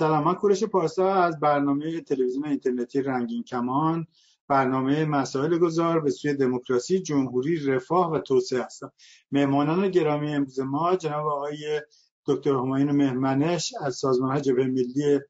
[0.00, 4.06] با کورش پارسا از برنامه تلویزیون اینترنتی رنگین کمان.
[4.48, 8.92] برنامه مسائل گذار به سوی دموکراسی جمهوری رفاه و توسعه هستم.
[9.32, 11.82] مهمانان گرامی امروز ما جناب آقای
[12.26, 15.20] دکتر هماین مهمنش از سازمان جبهه ملی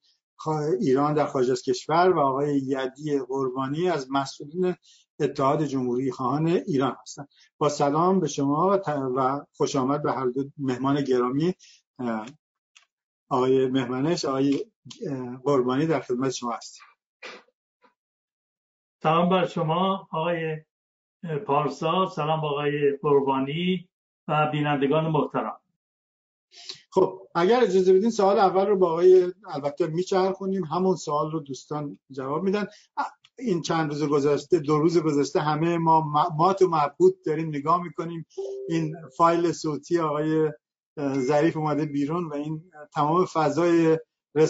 [0.81, 4.75] ایران در خارج از کشور و آقای یدی قربانی از مسئولین
[5.21, 8.81] اتحاد جمهوری خواهان ایران هستند با سلام به شما
[9.17, 11.55] و خوش آمد به هر دو مهمان گرامی
[13.33, 14.67] آقای مهمنش آقای
[15.45, 16.85] قربانی در خدمت شما هستیم.
[19.03, 20.57] سلام بر شما آقای
[21.47, 22.07] پارسا.
[22.07, 23.89] سلام آقای قربانی
[24.29, 25.61] و بینندگان محترم.
[26.91, 31.99] خب اگر اجازه بدین سوال اول رو با آقای البته میچرخونیم همون سوال رو دوستان
[32.11, 32.67] جواب میدن.
[33.39, 36.01] این چند روز گذشته دو روز گذشته همه ما
[36.37, 38.27] ما تو مبهوت داریم نگاه می‌کنیم.
[38.69, 40.53] این فایل صوتی آقای
[40.99, 43.99] ظریف اومده بیرون و این تمام فضای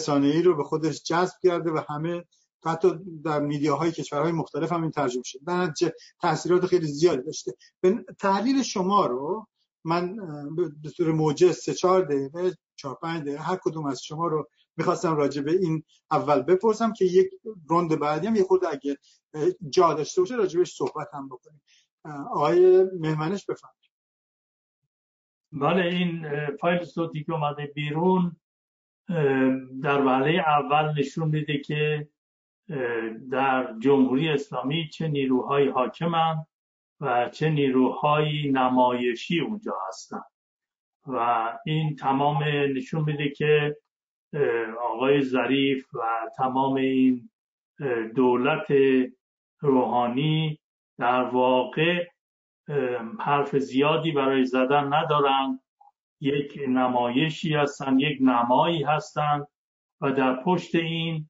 [0.07, 2.23] ای رو به خودش جذب کرده و همه
[2.65, 5.41] حتی در میدیاهای کشورهای مختلف هم این ترجمه شده.
[5.47, 7.53] در نتیجه تاثیرات خیلی زیادی داشته.
[7.81, 9.47] به تحلیل شما رو
[9.83, 10.15] من
[10.81, 14.47] به طور موجز سه چهار دقیقه چهار پنج دقیقه هر کدوم از شما رو
[14.77, 17.29] می‌خواستم راجع به این اول بپرسم که یک
[17.69, 18.97] روند بعدی هم یه خود اگه
[19.69, 21.61] جا داشته باشه راجبش صحبت هم بکنیم.
[22.31, 23.92] آقای مهمنش بفرمایید.
[25.53, 28.35] بله این فایل صوتی که اومده بیرون
[29.83, 32.07] در وحله اول نشون میده که
[33.31, 36.47] در جمهوری اسلامی چه نیروهای حاکمند
[37.01, 40.21] و چه نیروهای نمایشی اونجا هستن.
[41.07, 42.43] و این تمام
[42.75, 43.77] نشون میده که
[44.81, 45.99] آقای ظریف و
[46.37, 47.29] تمام این
[48.15, 48.67] دولت
[49.59, 50.59] روحانی
[50.97, 52.07] در واقع
[53.19, 55.59] حرف زیادی برای زدن ندارن.
[56.19, 59.47] یک نمایشی هستن یک نمایی هستند
[60.01, 61.29] و در پشت این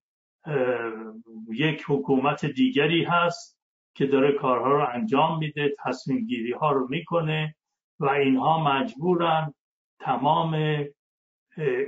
[1.54, 3.60] یک حکومت دیگری هست
[3.96, 7.56] که داره کارها رو انجام میده تصمیم گیری ها رو می‌کنه
[8.00, 9.54] و اینها مجبورن
[10.00, 10.84] تمام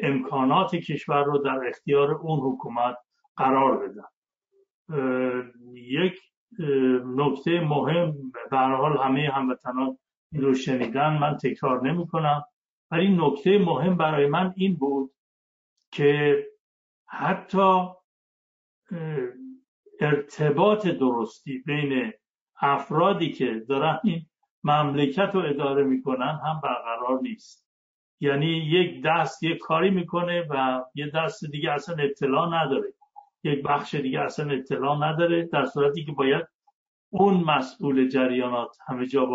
[0.03, 2.97] امکانات کشور رو در اختیار اون حکومت
[3.35, 4.07] قرار بدن.
[5.73, 6.21] یک
[7.05, 9.97] نکته مهم به حال همه هموطنان
[10.31, 12.43] این رو شنیدن من تکرار نمی کنم
[12.91, 15.11] ولی نکته مهم برای من این بود
[15.91, 16.43] که
[17.07, 17.87] حتی
[19.99, 22.13] ارتباط درستی بین
[22.61, 24.25] افرادی که دارن این
[24.63, 27.65] مملکت رو اداره می‌کنن هم برقرار نیست.
[28.19, 32.93] یعنی یک دست یک کاری می‌کنه و یه دست دیگه اصلا اطلاع نداره.
[33.45, 36.45] یک بخش دیگه اصلا اطلاع نداره در صورتی که باید
[37.09, 39.27] اون مسئول جریانات همه جا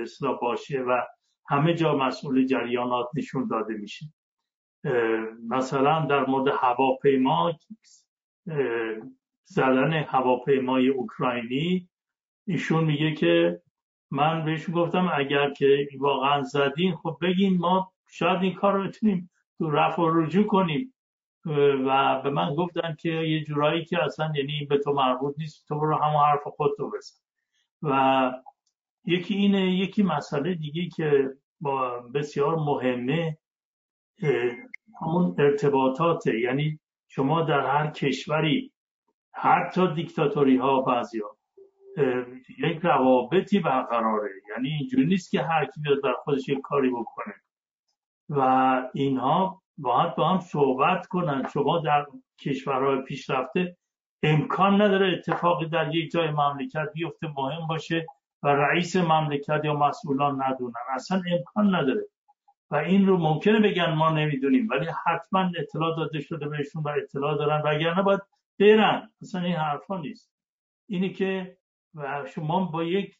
[0.00, 1.00] اصلاح باشه و
[1.48, 4.06] همه جا مسئول جریانات نشون داده میشه.
[5.48, 7.52] مثلا در مورد هواپیما
[9.44, 11.88] زدن هواپیمای اوکراینی
[12.46, 13.62] ایشون میگه که
[14.10, 19.30] من بهش گفتم اگر که واقعا زدین خب بگین ما شاید این کار رو بتونیم
[19.58, 20.94] تو رفع و رجوع کنیم.
[21.46, 25.80] و به من گفتن که یه جورایی که اصلا یعنی به تو مربوط نیست تو
[25.80, 27.16] برو همون حرف خودتو بزن.
[27.82, 28.32] و
[29.04, 33.38] یکی اینه یکی مسئله دیگه که با بسیار مهمه
[35.00, 36.40] همون ارتباطاته.
[36.40, 38.72] یعنی شما در هر کشوری
[39.32, 41.36] حتی دیکتاتوری ها بعضی ها
[42.58, 44.30] یک روابطی برقراره.
[44.50, 47.34] یعنی اینجوری نیست که هر کی بیاد بر خودش یک کاری بکنه.
[48.28, 48.40] و
[48.94, 51.48] اینها باید با هم صحبت کنن.
[51.52, 52.06] شما در
[52.40, 53.76] کشورهای پیشرفته
[54.22, 58.06] امکان نداره اتفاقی در یک جای مملکت بیفته مهم باشه
[58.42, 60.72] و رئیس مملکت یا مسئولان ندونن.
[60.94, 62.04] اصلا امکان نداره.
[62.70, 67.38] و این رو ممکنه بگن ما نمی‌دونیم ولی حتما اطلاع داده شده بهشون و اطلاع
[67.38, 67.62] دارن.
[67.64, 68.20] وگرنه باید
[68.60, 69.10] برن.
[69.22, 70.32] اصلا این حرفا نیست.
[70.88, 71.56] اینی که
[72.34, 73.16] شما با یک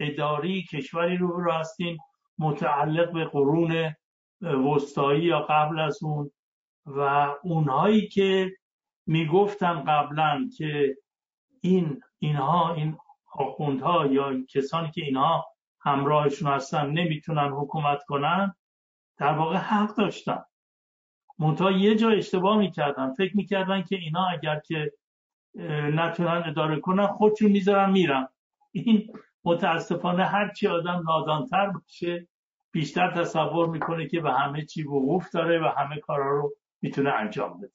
[0.00, 1.98] اداری کشوری رو رو هستین
[2.38, 3.94] متعلق به قرون
[4.42, 6.30] وسطایی یا قبل از اون.
[6.86, 8.56] و اونهایی که
[9.06, 10.96] می‌گفتن قبلا که
[11.60, 12.98] این اینها این
[13.32, 15.46] آخوندها یا کسانی که اینها
[15.80, 18.54] همراهشون هستن نمی‌تونن حکومت کنن
[19.16, 20.44] در واقع حق داشتن.
[21.38, 23.14] منتها یه جا اشتباه می‌کردن.
[23.14, 24.92] فکر می‌کردن که اینا اگر که
[25.94, 28.28] نتونن اداره کنن خودشون می‌ذارن میرن.
[28.72, 29.12] این
[29.44, 32.28] متاسفانه هرچی آدم نادانتر باشه
[32.72, 37.60] بیشتر تصور می‌کنه که به همه چی وقوف داره و همه کارا رو می‌تونه انجام
[37.60, 37.72] بده.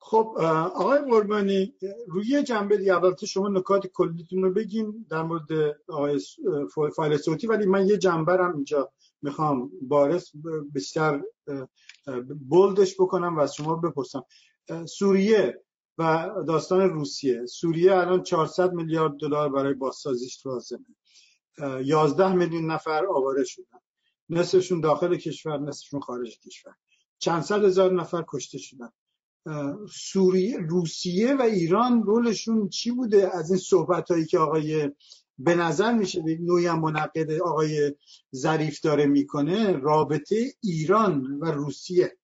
[0.00, 0.34] خب
[0.74, 1.74] آقای قربانی
[2.06, 6.20] روی جنبه دیگه البته شما نکات کلیتون رو بگین در مورد آقای
[6.96, 10.32] فایل صوتی ولی من یه جنبه هم اینجا می‌خوام بارس
[10.72, 11.22] بیشتر
[12.48, 14.24] بولدش بکنم و از شما بپرسم.
[14.86, 15.64] سوریه
[15.98, 17.46] و داستان روسیه.
[17.46, 20.86] سوریه الان 400 میلیارد دلار برای بازسازیش لازمه.
[21.84, 23.78] 11 میلیون نفر آواره شدن.
[24.28, 26.74] نصفشون داخل کشور نصفشون خارج کشور.
[27.18, 28.90] چند صد هزار نفر کشته شدن.
[29.92, 34.90] سوریه روسیه و ایران رولشون چی بوده؟ از این صحبت هایی که آقای
[35.38, 37.94] به نظر میشه نوعی منقد آقای
[38.36, 42.16] ظریف داره می‌کنه رابطه ایران و روسیه.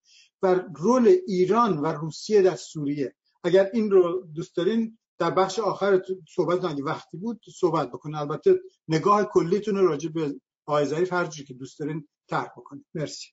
[0.42, 3.14] و رول ایران و روسیه در سوریه.
[3.44, 8.60] اگر این رو دوست دارین در بخش آخر صحبت اگه وقتی بود صحبت بکنه البته
[8.88, 10.34] نگاه کلیتون راجع به
[10.66, 13.28] آقای ظریف هر که دوست دارین طرح بکنید مرسی.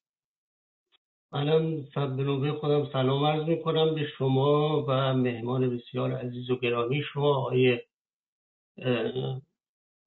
[1.33, 7.03] منم به نوبه خودم سلام عرض می‌کنم به شما و مهمان بسیار عزیز و گرامی
[7.13, 7.79] شما آقای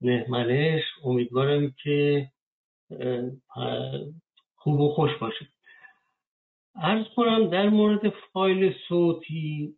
[0.00, 2.30] نهمنش امیدوارم که
[4.56, 5.48] خوب و خوش باشید.
[6.74, 9.76] ارز کنم در مورد فایل صوتی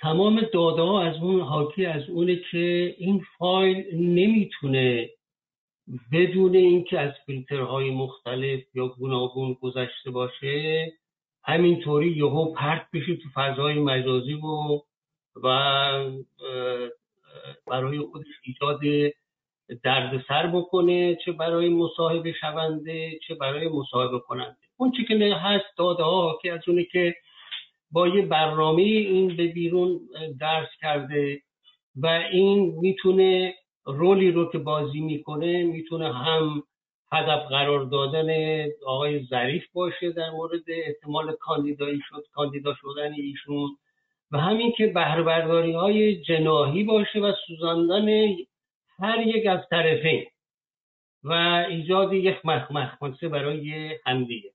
[0.00, 5.10] تمام داده ها از اون حاکی از اونه که این فایل نمی‌تونه
[6.12, 10.92] بدون اینکه از فیلترهای مختلف یا گوناگون گذشته باشه
[11.44, 14.80] همینطوری یهو پرت بشه تو فضای مجازی و
[15.42, 15.48] و
[17.66, 18.80] برای خودش ایجاد
[19.82, 24.56] دردسر بکنه چه برای مصاحبه شونده چه برای مصاحبه کننده.
[24.76, 27.14] اون چی که هست داده ها که از اونه که
[27.94, 30.00] با یه برنامه این به بیرون
[30.40, 31.42] درس کرده
[31.96, 33.54] و این می‌تونه
[33.84, 36.62] رولی رو که بازی می‌کنه می‌تونه هم
[37.12, 38.28] هدف قرار دادن
[38.86, 43.76] آقای ظریف باشه در مورد احتمال کاندیدایی شد کاندیدا شدن ایشون
[44.30, 48.08] و همین که بهرهبرداری های جناهی باشه و سوزاندن
[48.98, 50.24] هر یک از طرفین
[51.24, 51.32] و
[51.68, 54.50] ایجاد یک مخمخمسه برای همدیگه.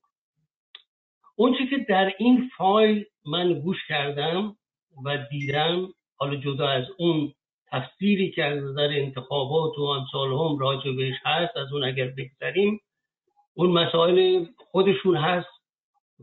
[1.36, 4.56] اون که در این فایل من گوش کردم
[5.04, 7.34] و دیدم حالا جدا از اون
[7.72, 12.80] تفسیری که از نظر انتخابات و امثال هم راجع بهش هست از اون اگر بگذریم
[13.54, 15.48] اون مسائل خودشون هست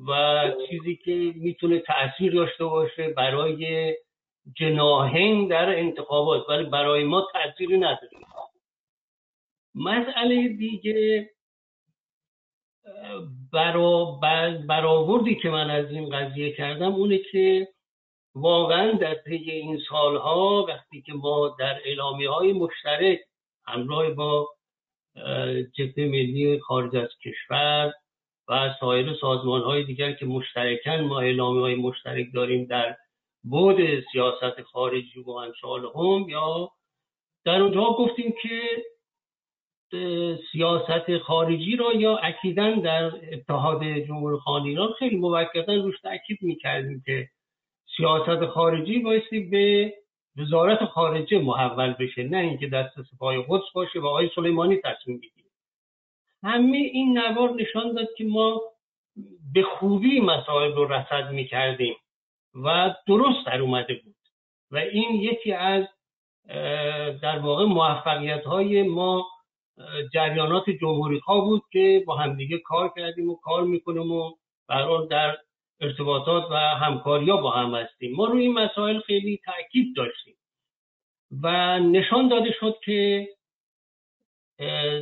[0.10, 3.96] و چیزی که می‌تونه تاثیر داشته باشه برای
[4.56, 8.10] جناهین در انتخابات ولی برای ما تأثیری نداره.
[9.76, 11.30] مسئله دیگه
[13.54, 14.20] برا
[14.68, 17.68] برآوردی که من از این قضیه کردم اونه که
[18.36, 23.20] واقعا در طی این سالها وقتی که ما در اعلامی های مشترک
[23.68, 24.50] همراه با
[25.74, 27.94] جبهه ملی خارج از کشور
[28.50, 32.98] و سایر سازمان های دیگر که مشترکن ما اعلامی های مشترک داریم در
[33.44, 33.78] بود
[34.12, 36.72] سیاست خارجی و امثال هم یا
[37.46, 38.60] در اونجا گفتیم که
[40.52, 47.04] سیاست خارجی را یا اکیدن در اتحاد جمهوری خواهان ایران خیلی موکتا روش تاکید می‌کردیم
[47.06, 47.30] که
[47.98, 49.94] سیاست خارجی بایستی به
[50.38, 55.50] وزارت خارجه محول بشه نه اینکه دست سپاه قدس باشه و آقای سلیمانی تصمیم بگیره.
[56.44, 58.62] همه این نوار نشان داد که ما
[59.54, 61.96] به خوبی مسائل رو رصد می‌کردیم
[62.64, 64.16] و درست در اومده بود
[64.72, 65.86] و این یکی از
[67.22, 69.28] در واقع موفقیت های ما
[70.14, 74.36] جریانات جمهوری خواه بود که با همدیگه کار کردیم و کار می‌کنیم و
[74.68, 75.38] برحال در
[75.82, 78.16] ارتباطات و همکاری با هم هستیم.
[78.16, 80.36] ما روی این مسائل خیلی تاکید داشتیم
[81.44, 83.28] و نشان داده شد که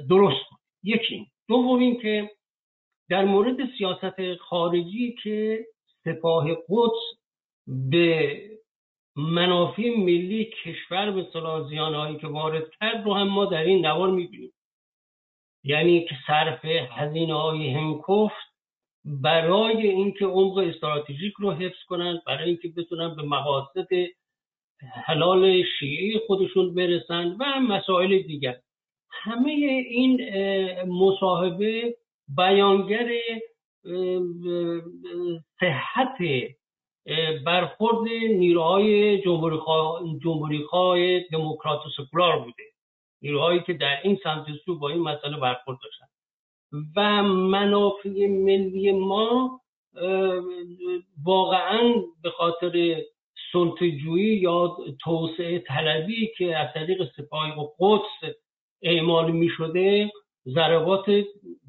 [0.10, 0.46] درست
[0.84, 2.32] یکی دوم این که
[3.10, 5.65] در مورد سیاست خارجی که
[6.03, 7.20] سپاه قدس
[7.67, 8.41] به
[9.15, 14.10] منافع ملی کشور به صلاح زیانهایی که وارد کرد رو هم ما در این نوار
[14.10, 14.51] می‌بینیم.
[15.65, 18.55] یعنی که صرف هزینه های هنکفت
[19.05, 23.88] برای اینکه عمق استراتژیک رو حفظ کنند برای اینکه بتونن به مقاصد
[25.05, 28.55] حلال شیعه خودشون برسن و مسائل دیگر.
[29.12, 29.51] همه
[29.89, 30.22] این
[30.88, 31.95] مصاحبه
[32.38, 33.12] بیانگر
[35.60, 36.17] صحت
[37.45, 39.22] برخورد نیروهای
[40.24, 42.63] جمهوری خواه دموکرات و سکولار بوده.
[43.25, 46.05] نیروهایی که در این سمت سو با این مسئله برخورد داشتن.
[46.96, 49.62] و منافع ملی ما
[51.24, 53.01] واقعا به خاطر
[53.51, 58.36] سلطجویی یا توسعه طلبی که از طریق سپاه و قدس
[58.82, 60.12] اعمال می شده
[60.48, 61.05] ضربات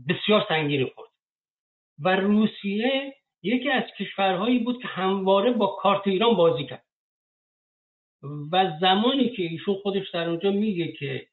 [0.08, 1.10] بسیار سنگینی خورد.
[1.98, 6.84] و روسیه یکی از کشورهایی بود که همواره با کارت ایران بازی کرد.
[8.52, 11.26] و زمانی که ایشون خودش در اونجا میگه که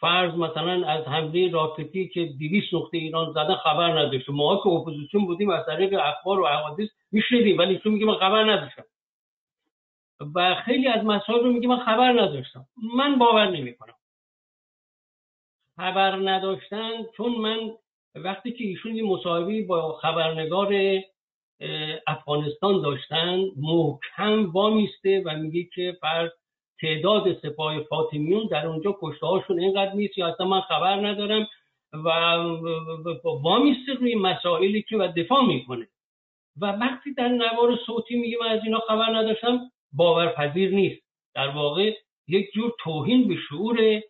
[0.00, 4.28] فرض مثلا از حمله راکتی که 200 نقطه ایران زدن خبر نداشت.
[4.28, 8.52] ما که اپوزیسیون بودیم از طریق اخبار و حوادث میشنیدیم ولی ایشون میگه من خبر
[8.52, 8.84] نداشتم.
[10.34, 12.66] و خیلی از مسائل رو میگه من خبر نداشتم.
[12.96, 13.94] من باور نمی‌کنم.
[15.76, 17.70] خبر نداشتن چون من
[18.14, 20.74] وقتی که ایشون یه مصاحبه با خبرنگار
[22.06, 26.30] افغانستان داشتن محکم وامیسته و میگه که فرض
[26.82, 31.48] تعداد سپاه فاطمیون در اونجا کشته هاشون اینقدر نیست یا اصلا من خبر ندارم
[31.92, 32.08] و
[33.42, 35.88] وامیسته روی مسائلی که و دفاع می‌کنه.
[36.60, 39.60] و وقتی در نوار صوتی میگه من از اینا خبر نداشتم
[39.92, 41.02] باورپذیر نیست.
[41.34, 41.94] در واقع
[42.28, 44.00] یک جور توهین به شعور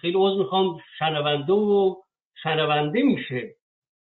[0.00, 1.94] خیلی عوض می‌خوام شنونده و
[2.42, 3.54] شنونده میشه.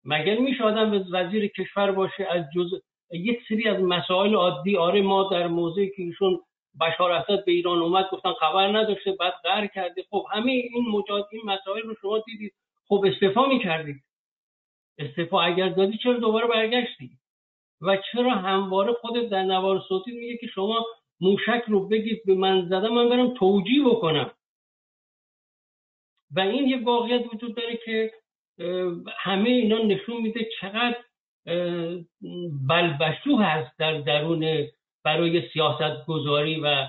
[0.04, 2.82] مگر میشه آدم وزیر کشور باشه از جز
[3.12, 6.40] یک سری از مسائل عادی؟ آره ما در موضعی که ایشون
[6.80, 11.28] بشار اسد به ایران اومد گفتن خبر نداشته بعد قهر کرده خب همه این مجاد
[11.32, 12.54] این مسائل رو شما دیدید.
[12.88, 14.02] خب استفا می‌کردید.
[14.98, 17.10] استفا اگر دادی چرا دوباره برگشتی؟
[17.80, 20.86] و چرا همواره خودت در نوار صوتی میگه که شما
[21.20, 24.30] موشک رو بگید به من زدم من برم توجیه بکنم؟
[26.36, 28.12] و این یه واقعیت وجود داره که
[29.18, 30.96] همه اینا نشون میده چقدر
[32.68, 34.68] بلبشو هست در درون
[35.04, 36.86] برای سیاست گذاری و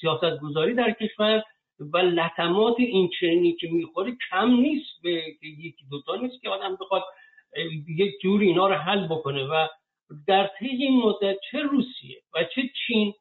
[0.00, 1.42] سیاست گذاری در کشور
[1.80, 7.02] و لطمات این چنینی که می‌خوره کم نیست به یکی دوتا نیست که آدم بخواد
[7.88, 9.44] یک جور اینا رو حل بکنه.
[9.44, 9.66] و
[10.26, 13.14] در طی این مدت چه روسیه و چه چین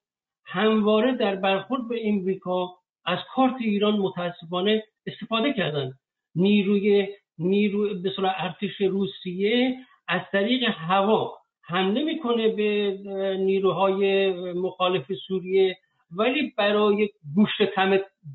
[0.45, 2.75] همواره در برخورد به امریکا
[3.05, 5.91] از کارت ایران متاسفانه استفاده کردن.
[6.35, 9.77] نیروی نیروی به ارتش روسیه
[10.07, 12.97] از طریق هوا حمله می‌کنه به
[13.39, 15.77] نیروهای مخالف سوریه.
[16.11, 17.61] ولی برای گوشت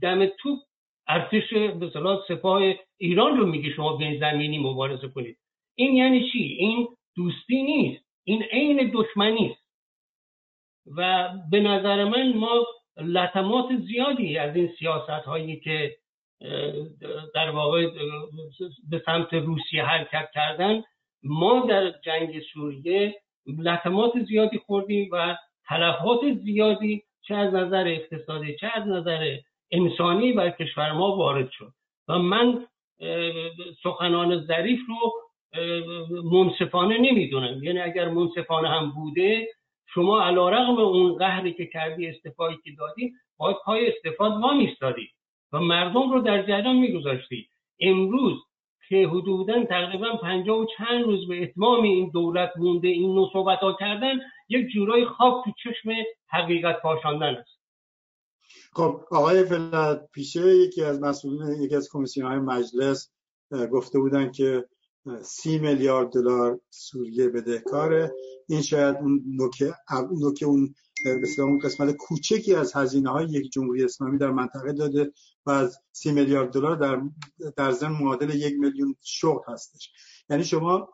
[0.03, 0.59] دم توپ
[1.09, 1.91] ارتش به
[2.29, 2.63] سپاه
[2.99, 5.37] ایران رو میگه شما به زمینی مبارزه کنید.
[5.75, 8.05] این یعنی چی؟ این دوستی نیست.
[8.25, 9.61] این عین دشمنی است.
[10.97, 15.97] و به نظر من ما لطمات زیادی از این سیاست هایی که
[17.35, 17.87] در واقع
[18.91, 20.83] به سمت روسیه حرکت کردن
[21.23, 23.15] ما در جنگ سوریه
[23.59, 25.37] لطمات زیادی خوردیم و
[25.69, 29.37] تلفات زیادی چه از نظر اقتصادی چه از نظر
[29.71, 31.73] انسانی بر کشور ما وارد شد.
[32.09, 32.67] و من
[33.83, 35.13] سخنان ظریف رو
[36.33, 37.65] منصفانه نمی‌دونم.
[37.65, 39.49] یعنی اگر منصفانه هم بوده
[39.95, 45.09] شما علا رقم اون قهری که کردی استفایی که دادی باید پای استفاد ما میستادی
[45.53, 47.49] و مردم رو در جریان میگذاشتی.
[47.81, 48.39] امروز
[48.91, 53.59] که حدودا تقریبا پنجاه و چند روز به اتمام این دولت مونده این نوع صحبت
[53.59, 54.15] ها کردن
[54.49, 55.91] یک جورای خواب تو چشم
[56.31, 57.61] حقیقت پاشاندن است.
[58.73, 63.13] خب آقای فلت پیشه یکی از مسئولین یکی از کمیسیون های مجلس
[63.73, 64.65] گفته بودن که
[65.23, 68.13] سی میلیارد دلار سوریه بدهکاره.
[68.49, 69.63] این شاید اون نوک,
[70.21, 70.75] نوک اون
[71.39, 75.13] اون قسمت کوچکی از هزینه های یک جمهوری اسلامی در منطقه داده
[75.47, 77.03] و از سی میلیارد دلار در
[77.57, 79.91] در ضمن معادل یک میلیون شغل هستش.
[80.31, 80.89] یعنی شما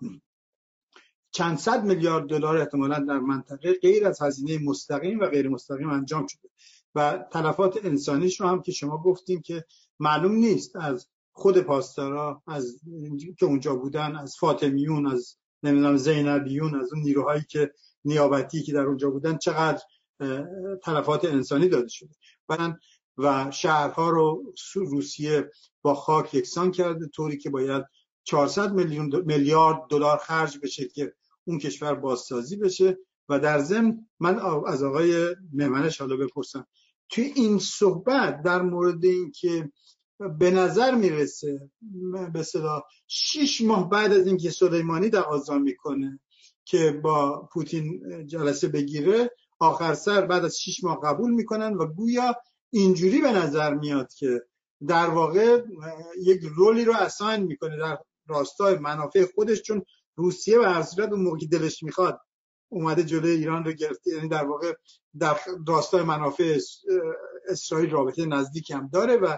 [1.31, 6.27] چند صد میلیارد دلار احتمالا در منطقه غیر از هزینه مستقیم و غیر مستقیم انجام
[6.27, 6.49] شده.
[6.95, 9.65] و تلفات انسانیش رو هم که شما گفتیم که
[10.01, 12.81] معلوم نیست از خود پاسدارا از
[13.39, 17.73] که اونجا بودن از فاطمیون از نمی‌دونم زینبیون از اون نیروهایی که
[18.05, 19.83] نیابتی که در اونجا بودن چقدر
[20.83, 22.11] تلفات انسانی داده شده.
[23.19, 25.51] و شهرها رو روسیه
[25.83, 27.85] با خاک یکسان کرده طوری که باید
[28.25, 32.99] 400 میلیون میلیارد دلار خرج بشه که اون کشور بازسازی بشه.
[33.29, 36.67] و در ضمن من از آقای مهمنش حالا بپرسم.
[37.09, 39.71] توی این صحبت در مورد این که
[40.39, 41.71] به نظر می‌رسه
[42.33, 46.21] به صدا شیش ماه بعد از اینکه سلیمانی آزان می‌کنه
[46.65, 52.37] که با پوتین جلسه بگیره آخر سر بعد از شیش ماه قبول می‌کنن و گویا
[52.71, 54.43] اینجوری به نظر میاد که
[54.87, 55.63] در واقع
[56.23, 59.83] یک رولی رو اساین می‌کنه در راستای منافع خودش چون
[60.17, 62.21] روسیه و هر صورت اون دلش می‌خواد
[62.69, 64.73] اومده جلوی ایران رو گرفته یعنی در واقع
[65.19, 65.37] در
[65.69, 66.59] راستای منافع
[67.49, 69.37] اسرائیل رابطه نزدیک هم داره و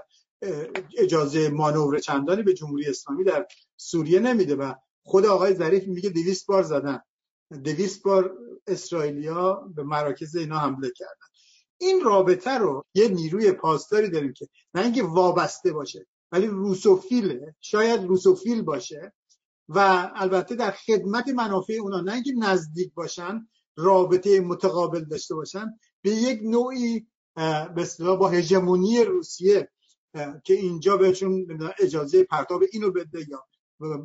[0.98, 3.46] اجازه مانور چندانی به جمهوری اسلامی در
[3.76, 7.00] سوریه نمیده و خود آقای ظریف میگه دویست بار زدن.
[7.64, 11.26] دویست بار اسرائیلیا به مراکز اینا حمله کردن.
[11.78, 17.54] این رابطه رو یه نیروی پاسداری داریم که نه اینکه وابسته باشه ولی روسوفیله.
[17.60, 19.12] شاید روسوفیل باشه
[19.68, 26.10] و البته در خدمت منافع اونا نه اینکه نزدیک باشن رابطه متقابل داشته باشن به
[26.10, 27.06] یک نوعی
[27.74, 29.70] به اصطلاح با هژمونی روسیه
[30.44, 31.46] که اینجا بهشون
[31.78, 33.44] اجازه پرتاب اینو بده یا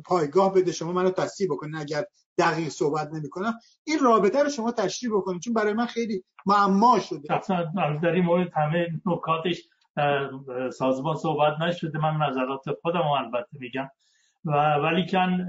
[0.04, 2.04] پایگاه بده شما منو تصدیق بکنین اگر
[2.38, 3.54] دقیق صحبت نمی‌کنم.
[3.84, 7.40] این رابطه رو شما تشریح بکنید چون برای من خیلی معما شده.
[8.02, 9.62] در این مورد همه نکاتش
[10.72, 13.90] سازمان صحبت نشده من نظرات خودم البته میگم.
[14.44, 15.46] و ولی کن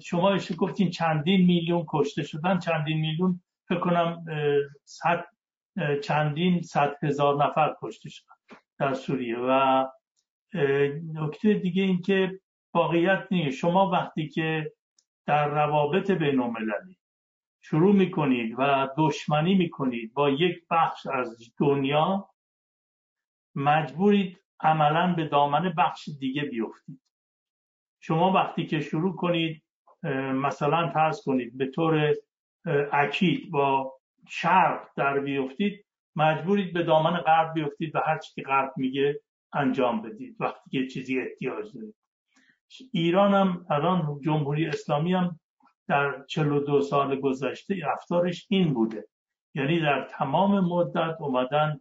[0.00, 2.58] شما گفتین چندین میلیون کشته شدن.
[2.58, 4.24] چندین میلیون فکر کنم
[4.84, 5.24] صد
[6.02, 8.34] چندین صد هزار نفر کشته شدن
[8.78, 9.36] در سوریه.
[9.38, 9.84] و
[11.14, 12.40] نکته دیگه این که
[12.74, 13.58] واقعیت نیست.
[13.58, 14.72] شما وقتی که
[15.26, 16.98] در روابط بین المللی
[17.62, 22.28] شروع می‌کنید و دشمنی می‌کنید با یک بخش از دنیا
[23.54, 27.00] مجبورید عملا به دامن بخش دیگه بیفتید.
[28.00, 29.62] شما وقتی که شروع کنید
[30.34, 32.14] مثلا فرض کنید به طور
[32.92, 33.92] اکید با
[34.28, 39.20] شرق در بیفتید مجبورید به دامن غرب بیفتید و هر چی که غرب میگه
[39.54, 40.36] انجام بدید.
[40.40, 41.94] وقتی که چیزی احتیاج دارید.
[42.92, 45.40] ایران هم الان جمهوری اسلامی هم
[45.88, 49.08] در 42 سال گذشته رفتارش این بوده.
[49.54, 51.80] یعنی در تمام مدت اومدن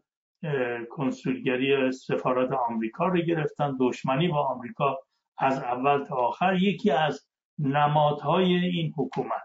[0.89, 3.77] کنسولگری سفارت آمریکا رو گرفتن.
[3.79, 4.99] دشمنی با آمریکا
[5.37, 7.27] از اول تا آخر یکی از
[7.59, 9.43] نمادهای این حکومت.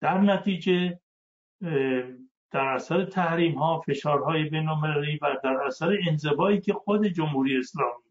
[0.00, 1.00] در نتیجه
[2.50, 8.04] در اثر تحریم ها فشارهای بینالمللی و در اثر انزوایی که خود جمهوری اسلامی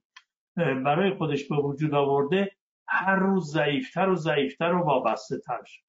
[0.55, 2.51] برای خودش به وجود آورده
[2.87, 5.81] هر روز ضعیفتر و ضعیفتر و وابسته تر شد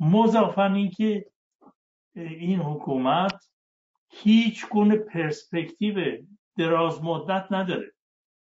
[0.00, 1.26] مضافن اینکه
[2.16, 3.50] این حکومت
[4.10, 6.18] هیچ گونه پرسپکتیو
[6.58, 7.92] دراز مدت نداره.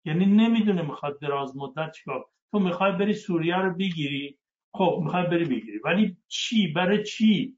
[0.05, 4.39] یعنی نمی‌دونه می‌خواد دراز مدت چیکار تو می‌خوای بری سوریه رو بگیری؟
[4.75, 5.79] خب می‌خوای بری بگیری.
[5.85, 7.57] ولی چی؟ برای چی؟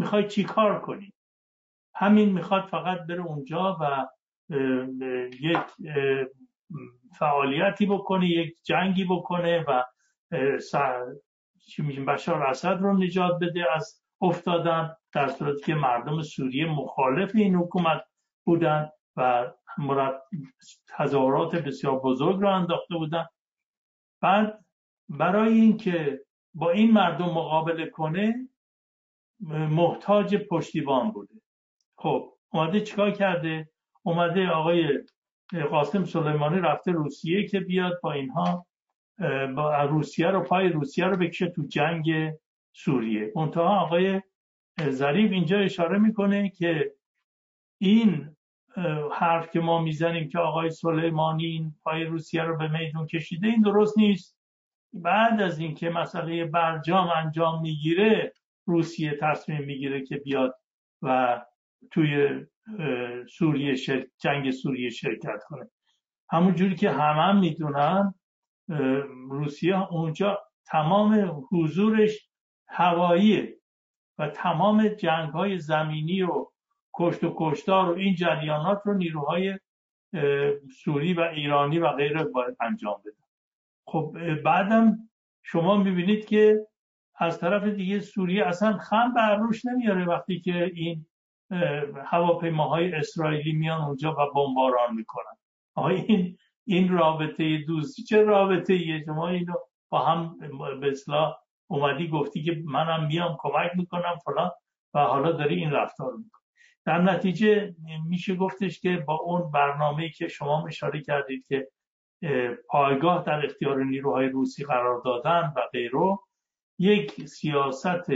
[0.00, 1.12] می‌خوای چی کار کنی؟
[1.94, 4.08] همین می‌خواد فقط بره اونجا و
[5.40, 5.58] یک
[7.18, 9.84] فعالیتی بکنه یک جنگی بکنه و
[11.66, 17.30] چی میگیم بشار اسد رو نجات بده از افتادن در صورتی که مردم سوریه مخالف
[17.34, 18.02] این حکومت
[18.44, 19.52] بودن و
[20.96, 23.26] تظاهرات بسیار بزرگ رو انداخته بودن.
[24.20, 24.64] بعد
[25.08, 26.20] برای اینکه
[26.54, 28.48] با این مردم مقابله کنه
[29.48, 31.34] محتاج پشتیبان بوده.
[31.96, 33.68] خب اومده چیکار کرده؟
[34.02, 34.98] اومده آقای
[35.70, 38.66] قاسم سلیمانی رفته روسیه که بیاد با اینها
[39.56, 42.32] با روسیه رو پای روسیه رو بکشه تو جنگ
[42.72, 43.32] سوریه.
[43.36, 44.22] منتها آقای
[44.88, 46.92] ظریف اینجا اشاره می‌کنه که
[47.80, 48.36] این
[49.12, 53.62] حرف که ما می‌زنیم که آقای سلیمانی این پای روسیه رو به میدون کشیده این
[53.62, 54.36] درست نیست.
[54.92, 58.32] بعد از اینکه مسئله برجام انجام می‌گیره
[58.70, 60.54] روسیه تصمیم می‌گیره که بیاد
[61.02, 61.40] و
[61.90, 62.40] توی
[63.28, 63.74] سوریه
[64.20, 65.70] جنگ سوریه شرکت کنه.
[66.30, 68.14] همون جوری که همه هم می‌دونن
[69.30, 72.30] روسیه اونجا تمام حضورش
[72.68, 73.56] هواییه
[74.18, 76.46] و تمام جنگ های زمینی و
[76.94, 79.58] کشت و کشتار و این جریانات رو نیروهای
[80.84, 83.26] سوری و ایرانی و غیره باید انجام بدن.
[83.86, 84.98] خب بعدم
[85.42, 86.66] شما می‌بینید که
[87.20, 91.06] از طرف دیگه سوریه اصلا خم بر روش نمیاره وقتی که این
[92.04, 95.36] هواپیماهای اسرائیلی میان اونجا و بمباران می‌کنن.
[95.74, 99.54] آقا این این رابطه دوستی چه رابطه ایه شما اینو
[99.88, 100.38] با هم
[100.80, 101.36] به اصلاح
[101.70, 104.50] اومدی گفتی که منم میام کمک می‌کنم فلان
[104.94, 106.42] و حالا داری این رفتار می‌کنی.
[106.84, 107.74] در نتیجه
[108.08, 111.68] میشه گفتش که با اون برنامه که شما اشاره کردید که
[112.68, 116.18] پایگاه در اختیار نیروهای روسی قرار دادن و غیره
[116.80, 118.10] یک سیاست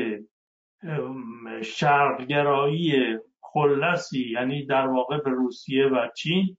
[1.62, 6.57] شرقگرایی خلصی یعنی در واقع به روسیه و چین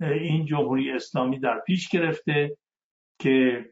[0.00, 2.56] این جمهوری اسلامی در پیش گرفته
[3.18, 3.64] که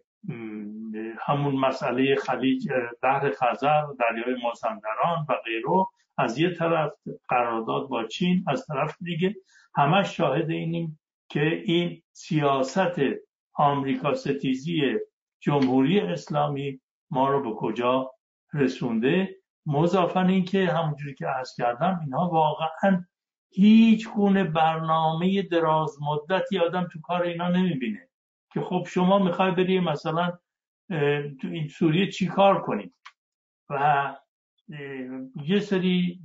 [1.19, 2.69] همون مسئله خلیج
[3.03, 5.87] بحر خزر دریای مازندران و غیره
[6.19, 6.93] از یه طرف
[7.29, 9.35] قرارداد با چین از طرف دیگه.
[9.77, 13.01] همش شاهد اینیم که این سیاست
[13.55, 14.83] آمریکا ستیزی
[15.41, 16.81] جمهوری اسلامی
[17.13, 18.11] ما رو به کجا
[18.55, 23.05] رسونده؟ مضافن این که همونجوری که عرض کردم اینها واقعا
[23.51, 28.09] هیچ گونه برنامه دراز مدتی آدم تو کار اینا نمی‌بینه.
[28.53, 30.39] که خب شما می‌خوای بری مثلا
[31.41, 32.95] تو این سوریه چی کار کنید
[33.71, 34.15] و
[35.45, 36.21] یه سری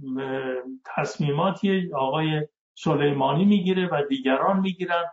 [0.86, 2.48] تصمیماتی آقای
[2.78, 5.04] سلیمانی می‌گیره و دیگران می‌گیرن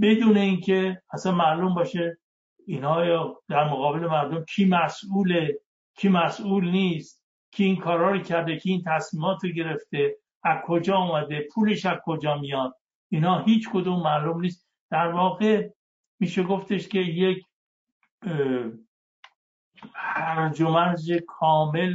[0.00, 2.18] بدون اینکه اصلا معلوم باشه
[2.66, 5.58] اینها در مقابل مردم کی مسئوله
[5.96, 10.96] کی مسئول نیست کی این کارا رو کرده کی این تصمیمات رو گرفته از کجا
[10.96, 12.76] آمده پولش از کجا میاد.
[13.08, 14.68] اینا هیچ کدوم معلوم نیست.
[14.90, 15.68] در واقع
[16.20, 17.44] میشه گفتش که یک
[19.94, 20.94] هرج و
[21.28, 21.94] کامل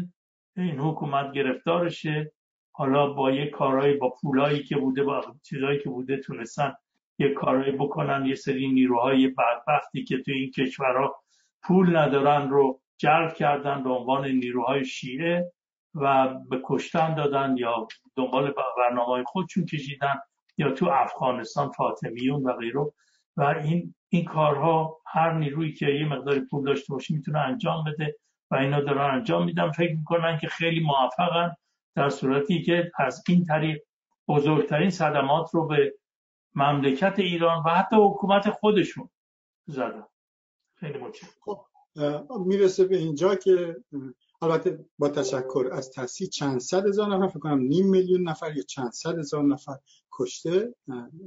[0.57, 2.31] این حکومت گرفتارشه.
[2.71, 6.73] حالا با یه کارهایی با پولایی که بوده با چیزایی که بوده تونستن
[7.19, 11.23] یه کارهایی بکنن یه سری نیروهای بدبختی که تو این کشورها
[11.63, 15.51] پول ندارن رو جلب کردن به عنوان نیروهای شیعه
[15.95, 20.15] و به کشتن دادن یا دنبال برنامه خودشون کشیدن
[20.57, 22.85] یا تو افغانستان فاطمیون و غیره.
[23.37, 28.15] و این این کارها هر نیرویی که یه مقدار پول داشته باشه می‌تونه انجام بده
[28.51, 29.71] و اینا دارن انجام میدن.
[29.71, 31.55] فکر می‌کنن که خیلی موفقن
[31.95, 33.81] در صورتی که از این طریق
[34.27, 35.93] بزرگترین صدمات رو به
[36.55, 39.09] مملکت ایران و حتی حکومت خودشون
[39.67, 40.05] زدن.
[40.75, 41.31] خیلی متشکرم.
[41.41, 41.65] خب
[42.45, 43.83] می‌رسه به اینجا که
[44.41, 48.63] البته با تشکر از تصحیح چند صد هزار نفر فکر کنم نیم میلیون نفر یا
[48.63, 49.77] چند صد هزار نفر
[50.11, 50.75] کشته.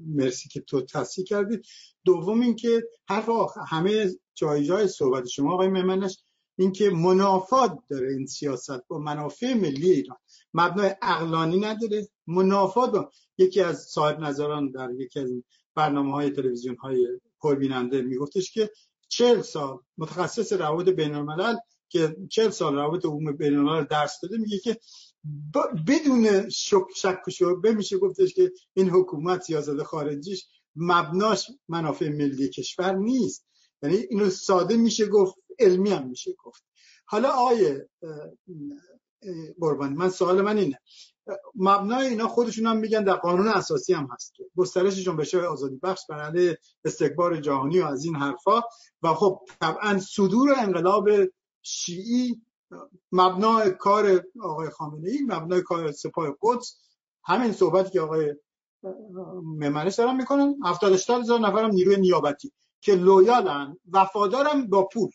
[0.07, 1.67] مرسی که تو تصحیح کردید.
[2.05, 3.29] دوم اینکه حرف
[3.69, 6.19] همه جای جای صحبت شما آقای ممنش
[6.63, 10.17] اینکه منافات داره این سیاست با منافع ملی ایران.
[10.55, 15.31] مبنای اقلانی نداره منافات یکی از صاحب نظران در یکی از
[15.75, 17.07] برنامه های تلویزیون های
[17.41, 18.71] پربیننده میگفتش که
[19.09, 21.57] چهل سال متخصص روابط بین الملل
[21.89, 24.77] که چهل سال روابط عموم بین الملل درس داده میگه که
[25.87, 30.47] بدون شک شک و میشه گفتش که این حکومت سیاست خارجیش
[30.77, 33.47] مبناش منافع ملی کشور نیست.
[33.83, 35.35] یعنی اینو ساده میشه گفت.
[35.59, 36.65] علمی هم میشه گفت.
[37.05, 37.89] حالا آیه
[39.61, 40.79] قربانی من سوال من اینه.
[41.55, 46.01] مبنای اینا خودشون هم میگن در قانون اساسی هم هست که گسترش جنبش آزادی بخش
[46.09, 48.61] برنده استکبار جهانی و از این حرفا.
[49.03, 51.09] و خب طبعا صدور انقلاب
[51.63, 52.43] شیعی
[53.13, 56.79] مبنای کار آقای خامنه ای مبنای کار سپاه قدس.
[57.25, 58.35] همین صحبتی که آقای
[59.43, 60.55] ممنش دارن می‌کنن.
[60.65, 65.11] 70 هزار نفرم نیروی نیابتی که لویالن وفادارم با پول.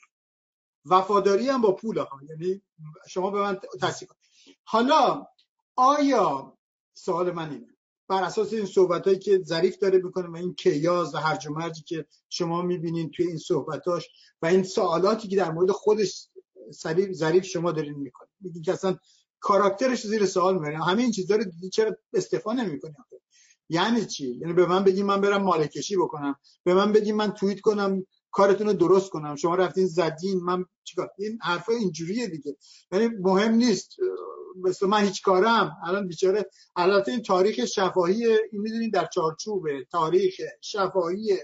[0.90, 2.62] وفاداری هم با پول ها یعنی
[3.10, 4.12] شما به من تصدیق
[4.64, 5.26] حالا
[5.76, 6.58] آیا
[6.94, 7.68] سوال من اینه؟
[8.08, 11.54] بر اساس این صحبت هایی که ظریف داره می‌کنه و این کیاز و هرج و
[11.54, 14.08] مرجی که شما می‌بینین توی این صحبتاش
[14.42, 16.30] و این سوالاتی که در مورد خودش
[17.14, 18.98] ظریف شما دارین می‌کنه میگین که اصلا
[19.40, 20.82] کاراکترش زیر سوال می‌برین.
[20.82, 22.94] همه این چیزا رو دیدی؟ چرا استفا نمی‌کنی
[23.70, 26.36] یعنی چی؟ یعنی به من بگی من برم مالکشی بکنم.
[26.64, 28.06] به من بگی من توییت کنم.
[28.32, 29.36] کارتون رو درست کنم.
[29.36, 32.58] شما رفتین زدین من چیکار این حرفا اینجوریه دیگه.
[32.92, 33.96] یعنی مهم نیست.
[34.64, 35.78] مثل من هیچ کارم.
[35.86, 41.38] الان بیچاره البته این تاریخ شفاهی این می‌دونین در چارچوب تاریخ شفاهی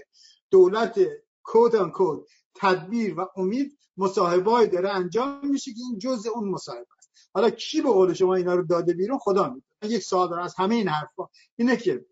[0.50, 1.00] دولت
[1.42, 6.86] کود ان کود تدبیر و امید مصاحبه داره انجام میشه که این جزء اون مصاحبه
[6.98, 7.10] است.
[7.34, 9.94] حالا کی به قول شما اینا رو داده بیرون؟ خدا می‌دونه.
[9.96, 11.28] یک سوال از همه این حرفا.
[11.56, 12.06] اینه که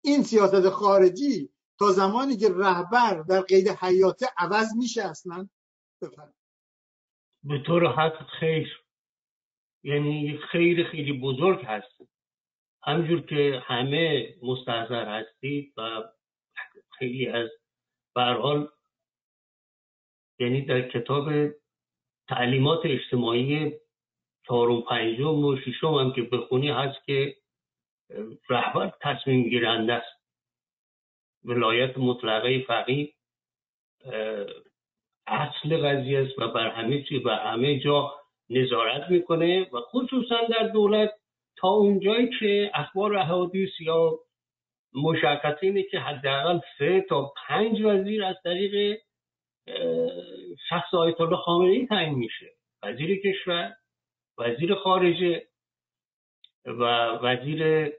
[0.00, 5.48] این سیاست خارجی تا زمانی که رهبر در قید حیاته عوض میشه اصلا.
[6.02, 6.34] بفرم
[7.44, 8.82] به طور حق خیر.
[9.82, 12.00] یعنی خیلی خیلی بزرگ هست.
[12.82, 16.02] همجور که همه مستحضر هستید و
[16.98, 17.50] خیلی از
[18.14, 18.68] برحال
[20.38, 21.30] یعنی در کتاب
[22.28, 23.72] تعلیمات اجتماعی
[24.46, 27.36] چهارم پنجم و ششم هم که بخونی هست که
[28.50, 30.15] رهبر تصمیم گیرنده است.
[31.46, 33.12] ولایت مطلقه فقیه
[35.26, 38.14] اصل قضیه است و بر همه چی و همه جا
[38.50, 41.10] نظارت می‌کنه و خصوصا در دولت
[41.56, 44.18] تا اونجایی که اخبار احادیث یا
[44.94, 48.98] مشخص اینه که حداقل سه تا پنج وزیر از طریق
[50.68, 52.46] شخص آیت الله خامنه ای تعیین میشه.
[52.82, 53.72] وزیر کشور
[54.38, 55.46] وزیر خارجه
[56.64, 56.82] و
[57.22, 57.92] وزیر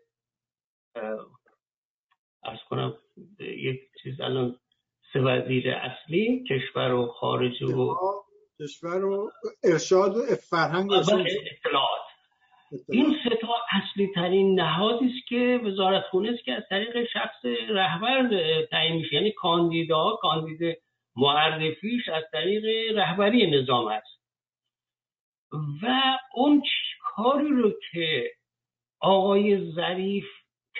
[2.48, 2.94] ارز کنم
[3.40, 4.56] یک چیز الان
[5.14, 7.96] سه وزیر اصلی کشور و خارجه و
[8.60, 9.32] کشور و
[9.64, 12.08] ارشاد و فرهنگ اطلاعات.
[12.90, 17.46] این سه تا اصلی ترین نهادی است که وزارت خونه است که از طریق شخص
[17.70, 18.30] رهبر
[18.72, 19.16] تعیین میشه.
[19.16, 20.78] یعنی کاندیدا کاندید
[21.16, 22.64] معرفیش از طریق
[22.98, 24.18] رهبری نظام است.
[25.84, 26.64] و اون
[27.00, 28.32] کاری رو که
[29.00, 30.26] آقای ظریف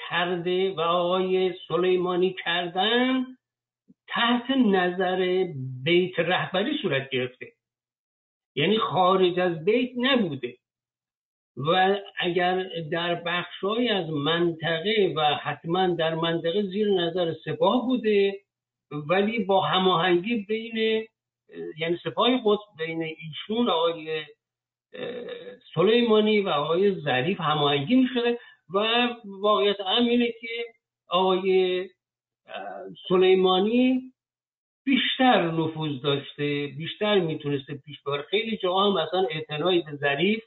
[0.10, 3.26] کرده و آقای سلیمانی کردن
[4.08, 5.46] تحت نظر
[5.84, 7.52] بیت رهبری صورت گرفته.
[8.56, 10.58] یعنی خارج از بیت نبوده.
[11.58, 18.40] و اگر در بخشهایی از منطقه و حتما در منطقه زیر نظر سپاه بوده
[18.92, 21.08] ولی با هماهنگی بین
[21.78, 24.26] یعنی سپاه قدس بین ایشون آقای
[25.74, 28.40] سلیمانی و آقای ظریف هماهنگی می‌شده.
[28.74, 30.66] و واقعیت امینه که
[31.08, 31.90] آقای
[33.10, 34.14] سلیمانی
[34.84, 38.22] بیشتر نفوذ داشته بیشتر می‌تونسته پیش ببره.
[38.22, 40.44] خیلی جاها هم مثلا اعتنایی به ظریف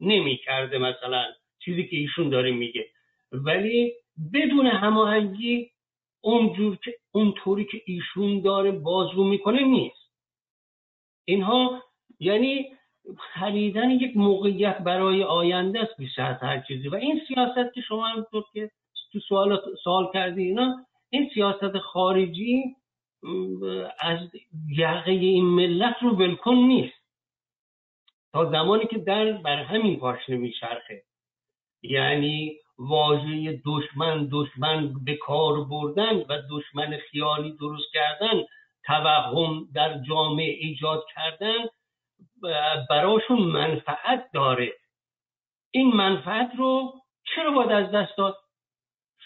[0.00, 1.24] نمی‌کرده مثلا
[1.58, 2.86] چیزی که ایشون داره میگه.
[3.32, 3.92] ولی
[4.34, 5.70] بدون هماهنگی
[6.20, 10.12] اونجور که اونطوری که ایشون داره بازگو می‌کنه نیست.
[11.24, 11.84] اینها
[12.20, 12.77] یعنی
[13.16, 16.88] خریدن یک موقعیت برای آینده است بیشتر از هر چیزی.
[16.88, 18.70] و این سیاست که شما همونطور که
[19.12, 20.76] تو سوال سوال کردی اینا
[21.10, 22.76] این سیاست خارجی
[24.00, 24.18] از
[24.68, 26.98] یقه این ملت رو ولکن نیست.
[28.32, 31.02] تا زمانی که در بر همین پاشنه میچرخه.
[31.82, 38.42] یعنی واژه دشمن دشمن به کار بردن و دشمن خیالی درست کردن
[38.86, 41.66] توهم در جامعه ایجاد کردن
[42.90, 44.72] براشون منفعت داره.
[45.70, 46.94] این منفعت رو
[47.34, 48.36] چرا باید از دست داد؟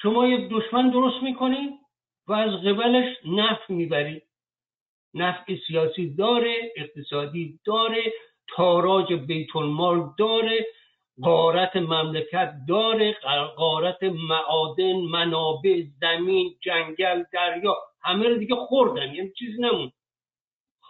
[0.02, 1.72] شما یک دشمن درست می‌کنید
[2.26, 4.22] و از قبلش نفع می‌برید
[5.14, 8.02] نفع سیاسی داره اقتصادی داره
[8.48, 10.66] تاراج بیت المال داره
[11.22, 13.16] قارت مملکت داره
[13.56, 17.76] قارت معادن منابع زمین جنگل دریا.
[18.02, 19.92] همه رو دیگه خوردن یعنی چیزی نمون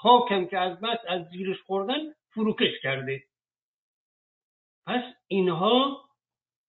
[0.02, 1.98] خاکم که از بس از زیرش خوردن
[2.34, 3.22] فروکش کرده.
[4.86, 6.04] پس اینها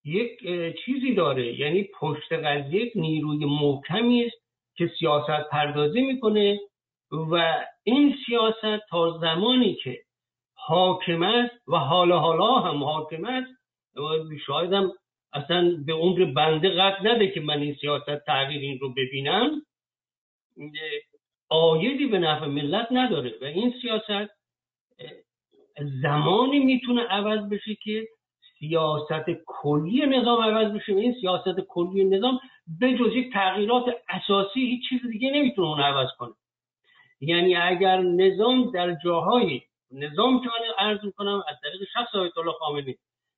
[0.04, 0.38] یک
[0.84, 1.60] چیزی داره.
[1.60, 4.36] یعنی پشت قضیه نیروی محکمی است
[4.76, 6.60] که سیاست پردازی می‌کنه
[7.10, 10.02] و این سیاست تا زمانی که
[10.54, 13.50] حاکم است و حالا حالا هم حاکم است
[14.46, 14.92] شاید هم
[15.32, 19.62] اصلا به عمر بنده قد نده که من این سیاست تغییر این رو ببینم.
[21.54, 24.30] آیدی به نفع ملت نداره و این سیاست
[26.02, 28.08] زمانی می‌تونه عوض بشه که
[28.58, 32.40] سیاست کلی نظام عوض بشه این سیاست کلی نظام
[32.80, 36.34] به جز یک تغییرات اساسی هیچ چیز دیگه نمی‌تونه اون عوض کنه.
[37.20, 42.52] یعنی اگر نظام در جاهای نظام که من عرض می‌کنم از طریق شخص آیت الله
[42.52, 42.94] خامنه‌ای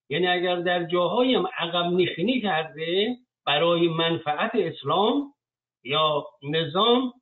[0.09, 5.33] یعنی اگر در جاهایی هم عقب نشینی کرده برای منفعت اسلام
[5.85, 7.13] یا نظام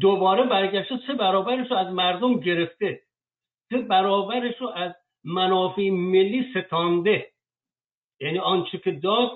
[0.00, 3.02] دوباره برگشته سه برابرش رو از مردم گرفته.
[3.68, 4.92] سه برابرش رو از
[5.24, 7.32] منافع ملی ستانده.
[8.20, 9.30] یعنی آنچه که داد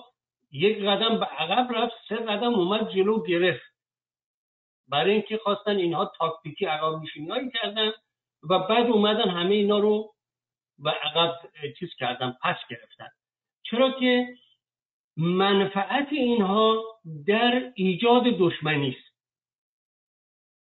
[0.52, 3.72] یک قدم به عقب رفت سه قدم اومد جلو گرفت.
[4.88, 7.92] برای اینکه خواستن اینها تاکتیکی عقب نشینی کردن
[8.50, 10.14] و بعد اومدن همه اینا رو
[10.78, 11.34] و عقب
[11.78, 13.08] چیز کردن پس گرفتن.
[13.62, 14.36] چرا که
[15.16, 16.84] منفعت اینها
[17.26, 19.11] در ایجاد دشمنی است.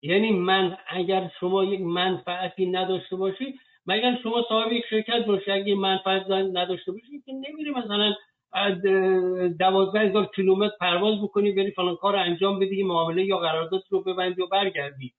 [0.05, 3.55] یعنی من اگر شما یک منفعتی نداشته باشید
[3.87, 8.15] مگر شما صاحب یک شرکت باشید اگه منفعت نداشته باشید که نمیری مثلا
[9.59, 14.43] دوازده هزار کیلومتر پرواز بکنی بری فلان کار انجام بدی معامله یا قرارداد رو ببندی
[14.43, 15.13] و برگردی.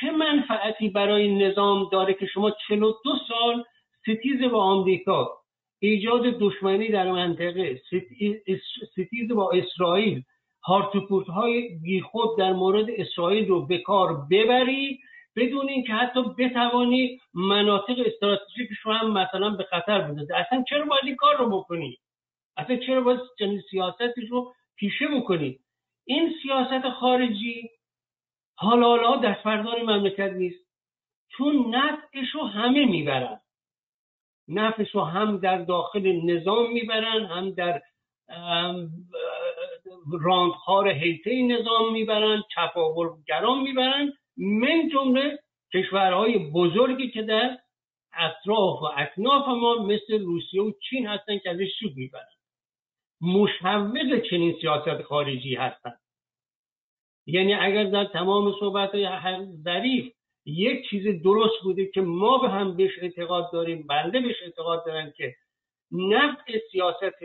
[0.00, 3.64] چه منفعتی برای نظام داره که شما 42 سال
[4.02, 5.38] ستیز با آمریکا
[5.78, 7.82] ایجاد دشمنی در منطقه
[8.92, 10.22] ستیز با اسرائیل
[10.64, 15.00] هارتوپورت های بیخود در مورد اسرائیل رو به کار ببری
[15.36, 20.32] بدون اینکه حتی بتوانی مناطق استراتژیک شما هم مثلا به خطر بندازی.
[20.32, 21.98] اصلا چرا باید این کار رو بکنی؟
[22.56, 25.58] اصلا چرا باید چنین سیاستی رو پیشه بکنی؟
[26.04, 27.70] این سیاست خارجی
[28.56, 30.68] حالا حالا دستبردار مملکت نیست.
[31.28, 33.40] چون نفعش رو همه می‌برن.
[34.48, 37.82] نفعش رو هم در داخل نظام می‌برن هم در
[40.12, 45.38] راندخار حیطه نظام می‌برن چپاولگران می‌برن من جمله
[45.74, 47.58] کشورهای بزرگی که در
[48.12, 52.28] اطراف و اکناف ما مثل روسیه و چین هستن که ازش سود می‌برن
[53.20, 56.00] مشوق چنین سیاست خارجی هستند
[57.26, 59.08] یعنی اگر در تمام صحبت های
[59.64, 60.12] ظریف
[60.46, 65.12] یک چیز درست بوده که ما به هم بهش اعتقاد داریم بنده بهش اعتقاد دارم
[65.16, 65.34] که
[65.92, 67.18] نفع سیاست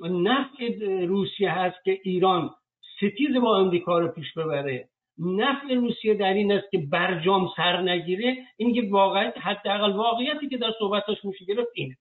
[0.00, 2.50] نفع روسیه هست که ایران
[2.96, 4.88] ستیز با امریکا رو پیش ببره.
[5.18, 8.36] نفع روسیه در این است که برجام سر نگیره.
[8.56, 11.96] این که واقعیت حداقل واقعیتی که در صحبتاش میشه گرفت اینه.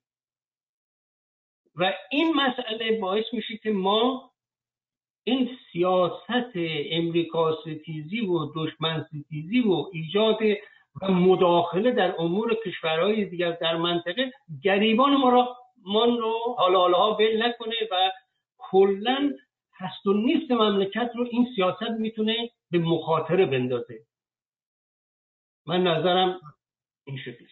[1.76, 4.32] و این مسئله باعث میشه که ما
[5.24, 6.52] این سیاست
[6.92, 10.38] امریکا ستیزی و دشمن ستیزی و ایجاد
[11.02, 14.32] و مداخله در امور کشورهای دیگر در منطقه
[14.64, 18.12] گریبان ما را من رو حالا حالا بل نکنه و
[18.58, 19.34] کلا
[19.74, 24.06] هست و نیست مملکت رو این سیاست می‌تونه به مخاطره بندازه.
[25.66, 26.40] من نظرم
[27.08, 27.48] این شکلی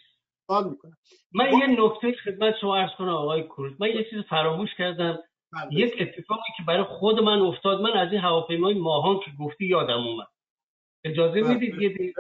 [1.34, 5.20] من یه نکته خدمت شما عرض کنم آقای کورت من یه چیز فراموش کردم.
[5.54, 5.80] بله.
[5.80, 10.08] یک اتفاقی که برای خود من افتاد من از این هواپیمای ماهان که گفتی یادم
[10.08, 10.28] اومد.
[11.04, 11.54] اجازه بله.
[11.54, 12.14] می‌دید یه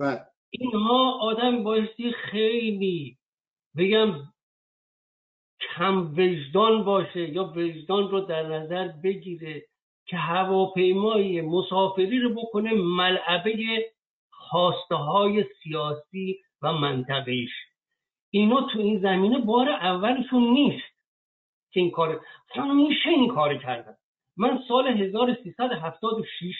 [0.00, 0.20] بله.
[0.50, 3.18] اینها آدم بایستی خیلی
[3.76, 4.14] بگم
[5.60, 9.62] کم وجدان باشه یا وجدان رو در نظر بگیره
[10.06, 13.86] که هواپیمای مسافری رو بکنه ملعبه
[14.30, 17.50] خواسته های سیاسی و منطقیش
[18.30, 20.96] اینا تو این زمینه بار اولشون نیست
[21.70, 22.20] که این کار
[22.54, 23.96] همیشه این کار کردن.
[24.36, 26.54] من سال 1376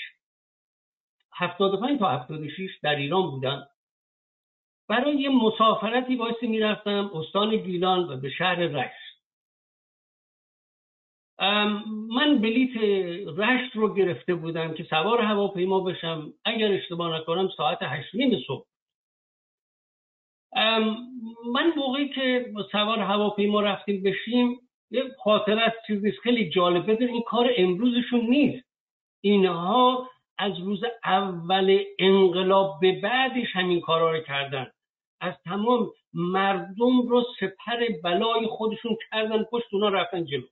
[1.32, 3.66] 75 تا 76 در ایران بودم.
[4.88, 9.06] برای یه مسافرتی بایستی می‌رفتم استان گیلان و به شهر رشت.
[12.08, 12.76] من بلیت
[13.38, 16.32] رشت رو گرفته بودم که سوار هواپیما بشم.
[16.44, 18.66] اگر اشتباه نکنم ساعت هشت نیم صبح.
[21.52, 27.22] من موقعی که سوار هواپیما رفتیم بشیم یه خاطر از چیزی خیلی جالب بدون این
[27.22, 28.66] کار امروزشون نیست.
[29.20, 34.70] اینها از روز اول انقلاب به بعدش همین کارا رو کردن.
[35.20, 40.46] از تمام مردم رو سپر بلای خودشون کردن پشت اونا رفتن جلو.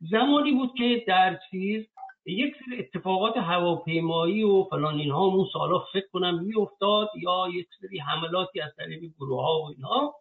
[0.00, 1.86] زمانی بود که در چیز
[2.26, 7.98] یک سری اتفاقات هواپیمایی و فلان اینها اون سالا فکر کنم میافتاد یا یک سری
[7.98, 10.14] حملاتی از طریق گروه ها و اینها.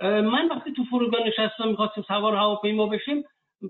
[0.00, 3.24] من وقتی تو فرودگاه نشستم می‌خواستم سوار هواپیما بشیم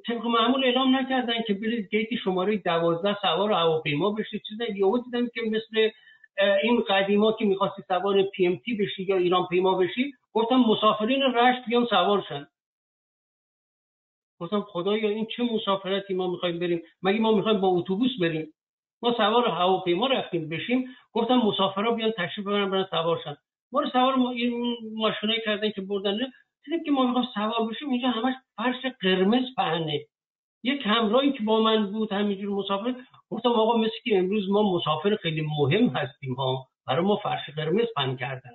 [0.06, 5.26] طبق معمول اعلام نکردن که برید گیت شماره دوازده سوار هواپیما بشید چیزا یهو دیدم
[5.34, 5.90] که مثل
[6.38, 11.22] این قدیما که می‌خواستی سوار پی ام تی بشی یا ایران پیما بشی گفتم مسافرین
[11.22, 12.46] رشت بیان سوار شن.
[14.40, 18.54] گفتم خدایا این چه مسافرتی ما می‌خوایم بریم؟ مگه ما می‌خوایم با اتوبوس بریم؟
[19.02, 20.84] ما سوار هواپیما رفتیم بشیم.
[21.12, 23.36] گفتم مسافرا بیان تشریف ببرن برن سوار شن.
[23.72, 26.18] ما رو سوار این ماشینایی کردن که بردن
[26.64, 30.06] دیدیم که ما می‌خوایم سوار بشیم اینجا همش فرش قرمز پهنه.
[30.62, 32.94] یک همراهی که با من بود همینجور مسافر
[33.30, 37.86] گفتم آقا مثل که امروز ما مسافر خیلی مهم هستیم ها برای ما فرش قرمز
[37.96, 38.50] پهن کردن.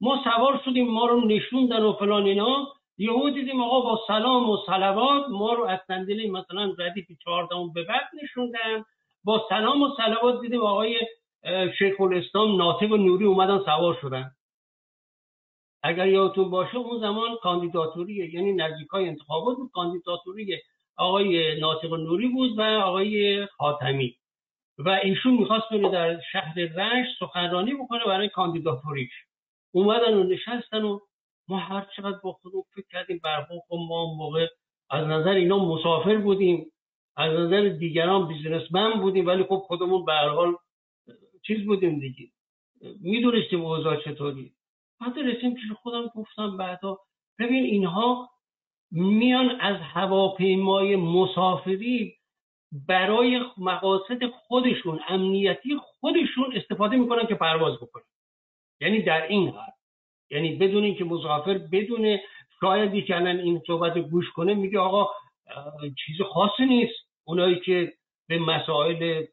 [0.00, 2.66] ما سوار شدیم ما رو نشوندن و فلان اینا.
[2.98, 7.82] یهو دیدیم آقا با سلام و صلوات ما رو از صندلی مثلا ردیف 14 به
[7.82, 8.84] بعد نشوندن.
[9.24, 10.98] با سلام و صلوات دیدیم آقای
[11.78, 14.30] شیخ الاسلام ناطق و نوری اومدن سوار شدن.
[15.86, 20.58] اگر یادتون باشه اون زمان کاندیداتوری یعنی نزدیکای انتخابات بود کاندیداتوری
[20.96, 24.16] آقای ناطق نوری بود و آقای خاتمی.
[24.78, 29.10] و ایشون می‌خواست بره در شهر رشت سخنرانی بکنه برای کاندیداتوریش
[29.74, 30.98] اومدن و نشستن و
[31.48, 34.46] ما هر چقدر با خودمون فکر کردیم برخون خب ما موقع
[34.90, 36.72] از نظر اینا مسافر بودیم
[37.16, 40.56] از نظر دیگران بیزنسمن بودیم ولی خب خودمون به حال
[41.46, 42.30] چیز بودیم دیگه.
[43.00, 44.52] می‌دونستیم اوضاع چطوری
[45.04, 46.98] بعد رسیم که خودم گفتم بعدا.
[47.38, 48.30] ببین اینها
[48.90, 52.14] میان از هواپیمای مسافری
[52.88, 58.04] برای مقاصد خودشون امنیتی خودشون استفاده می‌کنن که پرواز بکنن.
[58.80, 59.70] یعنی در این حال
[60.30, 62.18] یعنی بدون اینکه مسافر بدون
[62.60, 65.10] شاید که الان این صحبت گوش کنه میگه آقا
[66.06, 66.94] چیز خاصی نیست.
[67.24, 67.92] اونایی که
[68.28, 69.24] به مسائل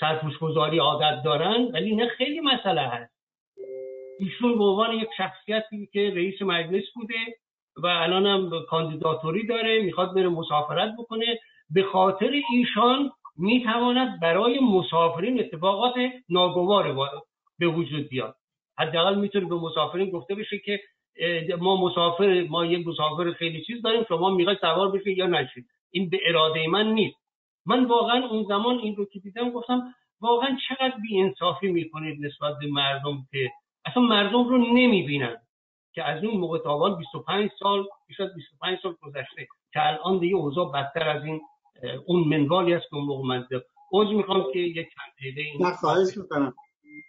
[0.00, 3.09] سرپوشگذاری عادت دارن ولی نه خیلی مسئله هست.
[4.20, 7.14] ایشون به عنوان یک شخصیتی که رئیس مجلس بوده
[7.76, 11.38] و الان هم کاندیداتوری داره می‌خواد بره مسافرت بکنه.
[11.70, 15.94] به خاطر ایشان می‌تواند برای مسافرین اتفاقات
[16.28, 17.12] ناگوار
[17.58, 18.36] به وجود بیاد.
[18.78, 20.80] حداقل می‌تونه به مسافرین گفته بشه که
[21.58, 26.10] ما مسافر ما یک مسافر خیلی چیز داریم شما می‌خواید سوار بشید یا نشید این
[26.10, 27.16] به اراده من نیست.
[27.66, 32.54] من واقعا اون زمان این رو که دیدم گفتم واقعا چقدر بی انصافی می‌کنید نسبت
[32.60, 33.50] به مردم که
[33.84, 35.36] اصلا مردم رو نمی‌بینن
[35.92, 40.72] که از اون موقع تا 25 سال بیشتر 25 سال گذشته که الان دیگه اوضاع
[40.72, 41.40] بدتر از این
[42.06, 43.46] اون منوالی است که اون موقع من
[44.16, 46.54] می‌خوام که یک چند دقیقه این خواهش می‌کنم.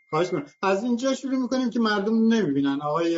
[0.10, 0.52] خواهش می‌کنم.
[0.62, 2.82] از اینجا شروع می‌کنیم که مردم نمی‌بینن.
[2.82, 3.18] آقای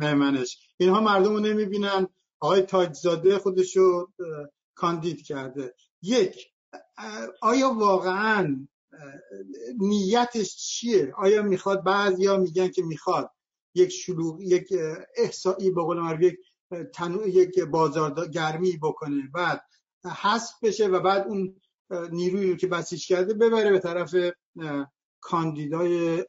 [0.00, 0.58] مهمنش.
[0.80, 2.06] اینها مردم رو نمی‌بینن.
[2.40, 4.06] آقای تاجزاده خودشو
[4.74, 5.74] کاندید کرده.
[6.02, 6.36] یک
[7.42, 8.66] آیا واقعا
[9.78, 13.30] نیتش چیه؟ آیا می‌خواد بعضیا میگن که می‌خواد
[13.74, 14.74] یک شلوغ یک
[15.16, 16.38] احسایی به قول یک
[16.94, 19.62] تنو یک بازار گرمی بکنه بعد
[20.22, 21.60] حذف بشه و بعد اون
[22.10, 24.14] نیرویی رو که بسیج کرده ببره به طرف
[25.20, 26.24] کاندیدای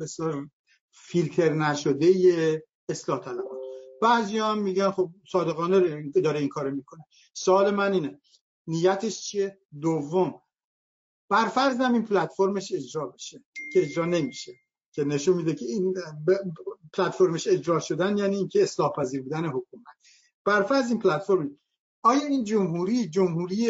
[0.00, 0.48] بسیار
[0.92, 3.58] فیلتر نشده اصلاح طلبان
[4.02, 7.04] بعضی هم میگن خب صادقانه داره این کارو می‌کنه.
[7.34, 8.20] سوال من اینه.
[8.66, 10.40] نیتش چیه؟ دوم
[11.28, 14.52] برفرض این پلتفرمش اجرا بشه که اجرا نمیشه
[14.92, 15.94] که نشون میده که این
[16.92, 19.84] پلتفرمش اجرا شدن یعنی اینکه اصلاح پذیر بودن حکومت.
[20.44, 21.58] برفرض این پلتفرم
[22.02, 23.68] آیا این جمهوری جمهوری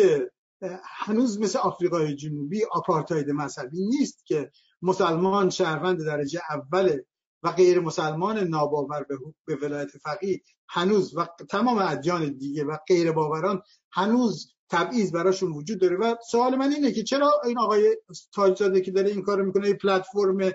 [0.85, 4.51] هنوز مثل آفریقای جنوبی آپارتاید مذهبی نیست که
[4.83, 7.07] مسلمان شهروند درجه اوله
[7.43, 9.07] و غیر مسلمان ناباور
[9.45, 15.81] به ولایت فقیه هنوز و تمام ادیان دیگه و غیر باوران هنوز تبعیض براشون وجود
[15.81, 15.97] داره.
[15.97, 17.97] و سوال من اینه که چرا این آقای
[18.33, 20.53] تاجزاده که داره این کارو می‌کنه این پلتفرم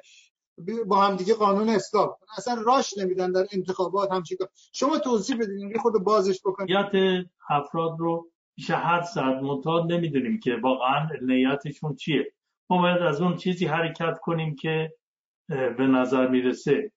[0.88, 5.78] با هم دیگه قانون اسلام اصلا راش نمیدن در انتخابات هم چیکار شما توضیح بدین
[5.78, 6.78] خود بازش بکنید
[7.50, 12.34] افراد رو میشه هر ساعت منتها نمی‌دونیم که واقعا نیتشون چیه.
[12.70, 14.94] ما باید از اون چیزی حرکت کنیم که
[15.48, 16.92] به نظر می‌رسه.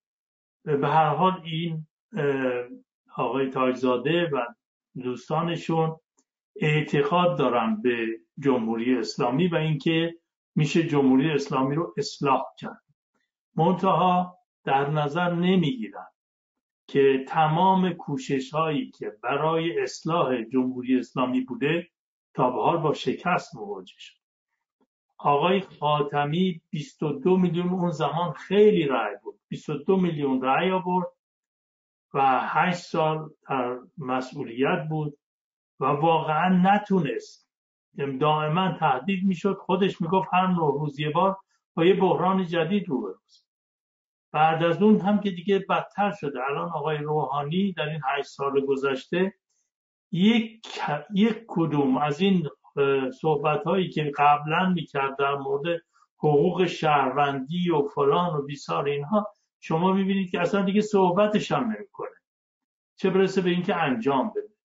[0.64, 1.86] به هر حال این
[3.16, 4.46] آقای تاجزاده و
[5.02, 5.96] دوستانشون
[6.61, 8.07] اعتقاد دارن به
[8.38, 10.14] جمهوری اسلامی و اینکه
[10.54, 12.82] میشه جمهوری اسلامی رو اصلاح کرد.
[13.54, 16.07] منتها در نظر نمی‌گیرن
[16.86, 21.88] که تمام کوشش هایی که برای اصلاح جمهوری اسلامی بوده
[22.34, 24.16] تا به حال با شکست مواجه شد.
[25.18, 31.07] آقای خاتمی 22 میلیون اون زمان خیلی رأی بود 22 میلیون رأی آورد
[32.14, 35.18] و 8 سال در مسئولیت بود.
[35.81, 37.47] و واقعا نتونست.
[38.20, 39.59] دائما تهدید می‌شد.
[39.61, 41.37] خودش می‌گفت هر روز یه بار
[41.74, 43.18] با یه بحران جدید رو
[44.33, 46.39] بعد از اون هم که دیگه بدتر شده.
[46.51, 49.35] الان آقای روحانی در این هشت سال گذشته
[50.12, 50.66] یک,
[51.14, 52.49] یک کدوم از این
[53.20, 55.83] صحبت هایی که قبلا می‌کرد در مورد
[56.18, 59.29] حقوق شهروندی و فلان و بیسار اینها
[59.61, 62.16] شما می‌بینید که اصلا دیگه صحبتش هم نمی‌کنه.
[62.97, 64.55] چه برسه به اینکه انجام بده.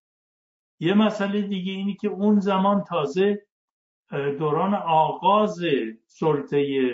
[0.82, 3.46] یه مسئله دیگه اینی که اون زمان تازه
[4.12, 5.60] دوران آغاز
[6.06, 6.92] سلطه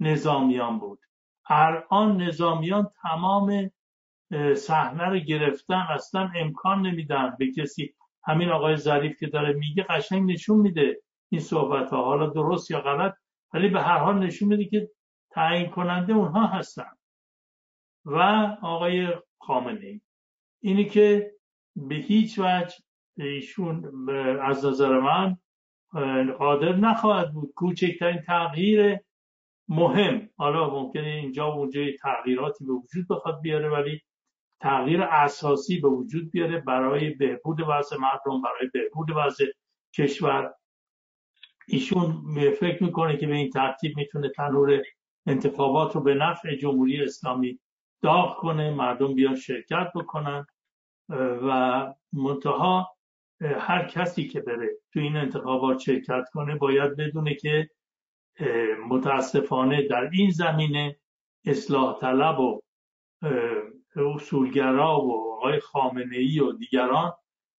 [0.00, 0.98] نظامیان بود.
[1.46, 3.70] الان نظامیان تمام
[4.56, 7.94] صحنه رو گرفتن اصلا امکان نمیدن به کسی.
[8.24, 12.80] همین آقای ظریف که داره میگه قشنگ نشون میده این صحبت ها حالا درست یا
[12.80, 13.14] غلط
[13.54, 14.90] ولی به هر حال نشون میده که
[15.30, 16.90] تعیین کننده اونها هستن.
[18.04, 18.18] و
[18.62, 19.08] آقای
[19.38, 20.00] خامنه ای
[20.60, 21.32] اینی که
[21.76, 22.74] به هیچ وجه
[23.24, 24.08] ایشون
[24.40, 25.36] از نظر من
[26.38, 27.52] قادر نخواهد بود.
[27.56, 28.98] کوچکترین تغییر
[29.68, 30.30] مهم.
[30.36, 34.00] حالا ممکنه اینجا و اونجا تغییراتی به وجود بخواد بیاره ولی
[34.60, 39.44] تغییر اساسی به وجود بیاره برای بهبود وضع مردم برای بهبود وضع
[39.94, 40.54] کشور.
[41.68, 42.22] ایشون
[42.60, 44.82] فکر می‌کنه که به این ترتیب می‌تونه تنور
[45.26, 47.60] انتخابات رو به نفع جمهوری اسلامی
[48.02, 50.46] داغ کنه مردم بیان شرکت بکنن
[51.08, 52.96] و منتها
[53.40, 57.70] هر کسی که بره تو این انتخابات شرکت کنه باید بدونه که
[58.88, 60.96] متاسفانه در این زمینه
[61.44, 62.60] اصلاح طلب و
[63.96, 67.12] اصولگرا و آقای خامنه ای و دیگران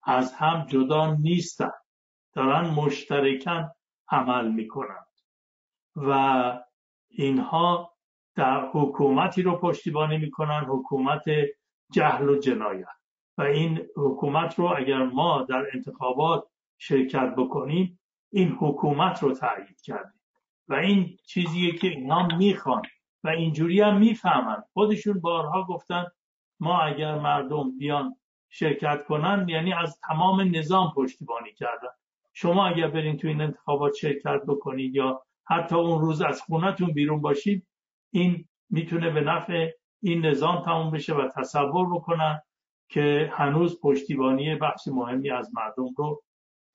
[0.03, 1.73] از هم جدا نیستند
[2.33, 3.71] دارن مشترکن
[4.09, 5.07] عمل می‌کنند
[5.97, 6.63] و
[7.09, 7.97] اینها
[8.35, 11.25] در حکومتی رو پشتیبانی می‌کنن حکومت
[11.93, 13.00] جهل و جنایت.
[13.39, 16.45] و این حکومت رو اگر ما در انتخابات
[16.79, 18.01] شرکت بکنیم
[18.33, 20.21] این حکومت رو تایید کردیم.
[20.69, 22.83] و این چیزیه که اینا می‌خوان.
[23.25, 24.63] و اینجوری هم می‌فهمن.
[24.73, 26.07] خودشون بارها گفتن
[26.61, 28.17] ما اگر مردم بیان
[28.49, 31.89] شرکت کنن یعنی از تمام نظام پشتیبانی کردن.
[32.33, 37.21] شما اگر برین تو این انتخابات شرکت بکنید یا حتی اون روز از خونتون بیرون
[37.21, 37.67] باشید
[38.13, 39.71] این می‌تونه به نفع
[40.03, 42.43] این نظام تموم بشه و تصور بکنن
[42.91, 46.23] که هنوز پشتیبانی بخش مهمی از مردم رو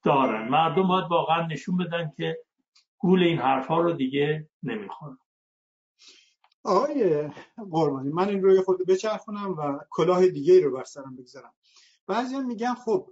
[0.03, 0.49] دارن.
[0.49, 2.38] مردم باید واقعا نشون بدن که
[2.97, 5.20] گول این حرفها رو دیگه نمی‌خورم
[6.63, 7.30] آقای
[7.72, 11.53] قربانی من این روی خود بچرخونم و کلاه دیگه رو بر سرم بگذارم.
[12.07, 13.09] بعضی میگن خب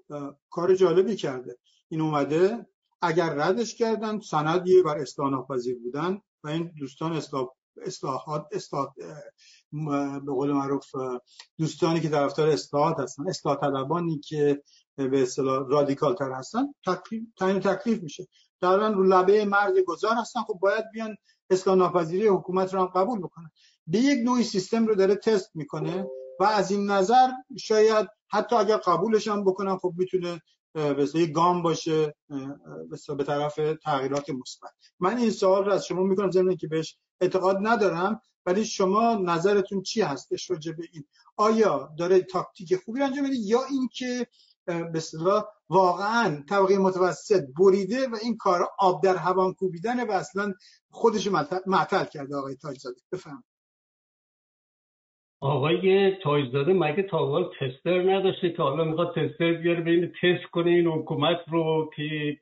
[0.50, 1.58] کار جالبی کرده.
[1.90, 2.66] این اومده
[3.02, 7.48] اگر ردش کردن سندیه بر اصلاح ناپذیر بودن و این دوستان اصلاح
[7.82, 8.94] اصلاحات اصلاح
[10.26, 10.86] به قول معروف
[11.58, 14.64] دوستانی که طرفدار اصلاحات هستن اصلاح طلبانی که
[14.96, 18.28] به اصطلاح رادیکال تر هستن تکلیف تعیین تکلیف میشه.
[18.62, 21.16] در رو لبه مرز گذار هستن خب باید بیان
[21.50, 23.50] اصلاح ناپذیری حکومت رو هم قبول بکنن.
[23.88, 26.08] به یک نوعی سیستم رو داره تست می‌کنه
[26.40, 30.42] و از این نظر شاید حتی اگر قبولش هم بکنن خب می‌تونه
[30.74, 32.16] به گام باشه
[33.18, 34.72] به طرف تغییرات مثبت.
[35.00, 38.22] من این سوال رو از شما می‌کنم ضمن که بهش اعتقاد ندارم.
[38.46, 41.04] ولی شما نظرتون چی هستش راجع به این؟
[41.38, 44.28] آیا داره تاکتیک خوبی انجام میده یا اینکه
[44.66, 50.54] به اصطلاح واقعا طبقه متوسط بریده و این کار آب در هوان کوبیدن و اصلا
[50.90, 51.28] خودش
[51.68, 53.44] معطل کرده آقای تاجزاده؟ بفهم
[55.42, 60.88] آقای تاجزاده مگه تا تستر نداشته که حالا می‌خواد تستر بیاره بین تست کنه این
[60.88, 62.38] حکومت رو که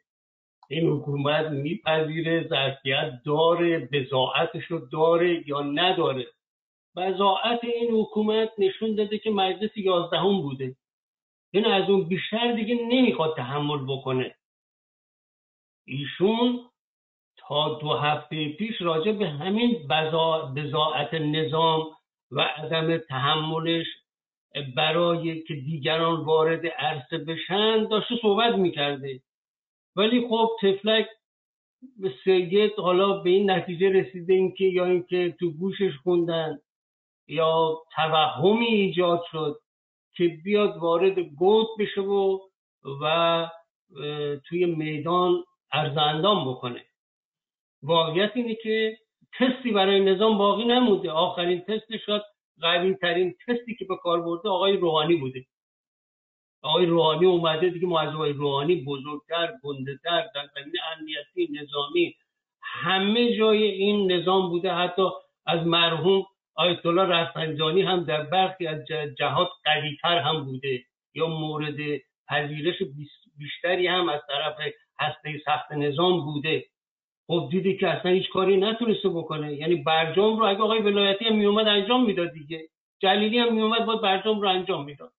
[0.72, 6.28] این حکومت میپذیره ظرفیت داره بزاعتش رو داره یا نداره.
[6.96, 10.76] بزاعت این حکومت نشون داده که مجلس یازدهم بوده.
[11.54, 14.36] این از اون بیشتر دیگه نمی‌خواد تحمل بکنه.
[15.88, 16.60] ایشون
[17.38, 19.88] تا دو هفته پیش راجع به همین
[20.56, 21.88] بزاعت نظام
[22.32, 23.88] و عدم تحملش
[24.76, 29.22] برای که دیگران وارد عرصه بشن داشته صحبت می‌کرده.
[29.96, 31.08] ولی خب تفلک
[32.24, 36.60] سید حالا به این نتیجه رسیده اینکه یا اینکه تو گوشش خوندن
[37.28, 39.60] یا توهمی ایجاد شد
[40.16, 42.40] که بیاد وارد گود بشه و
[43.02, 43.48] و
[44.48, 46.86] توی میدان ارزندان بکنه.
[47.84, 48.98] واقعیت اینه که
[49.40, 51.12] تستی برای نظام باقی نمونده.
[51.12, 52.24] آخرین تست شد
[52.62, 55.46] قوی ترین تستی که به کار برده آقای روحانی بوده.
[56.62, 62.16] آقای روحانی اومده دیگه ما از آقای روحانی بزرگتر گندهتر در زمین امنیتی نظامی
[62.62, 64.74] همه جای این نظام بوده.
[64.74, 65.10] حتی
[65.46, 68.80] از مرحوم آیت الله رفسنجانی هم در برخی از
[69.18, 70.84] جهات قویتر هم بوده
[71.14, 71.78] یا مورد
[72.28, 72.76] پذیرش
[73.38, 74.56] بیشتری هم از طرف
[75.00, 76.66] هسته سخت نظام بوده.
[77.28, 79.54] خب دیدی که اصلا هیچ کاری نتونسته بکنه.
[79.54, 82.70] یعنی برجام رو اگه آقای ولایتی هم میومد انجام می‌داد دیگه.
[83.00, 85.12] جلیلی هم میومد باید برجام رو انجام می‌داد.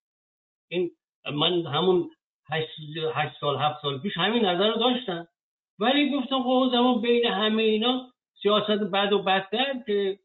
[0.68, 0.90] این
[1.30, 2.10] من همون
[2.50, 5.28] هشت, سال هفت سال پیش همین نظر رو داشتم.
[5.78, 8.12] ولی گفتم خب زمان بین همه اینا
[8.42, 10.18] سیاست بد و بدتر که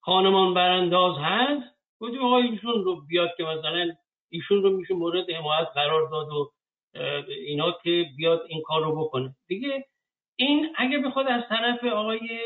[0.00, 1.72] خانمان برانداز هست.
[2.00, 3.90] گفتیم آقای ایشون رو بیاد که مثلا
[4.30, 6.52] ایشون رو میشه مورد حمایت قرار داد و
[7.28, 9.34] اینا که بیاد این کار رو بکنه.
[9.46, 9.84] دیگه
[10.36, 12.40] این اگر بخواد از طرف آقای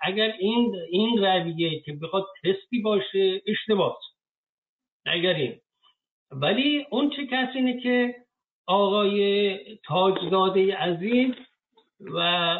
[0.00, 3.98] اگر این این رویه که بخواد تستی باشه اشتباه
[5.06, 5.60] اگر این
[6.30, 8.14] ولی اون چه کسی اینه که
[8.66, 11.34] آقای تاجزاده عزیز
[12.00, 12.58] و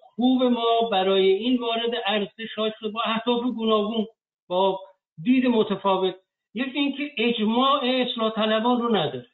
[0.00, 4.06] خوب ما برای این وارد عرصه شاد شد با اهداف گوناگون
[4.46, 4.80] با
[5.22, 6.14] دید متفاوت.
[6.54, 9.26] یکی اینکه اجماع اصلاح طلبان رو نداره.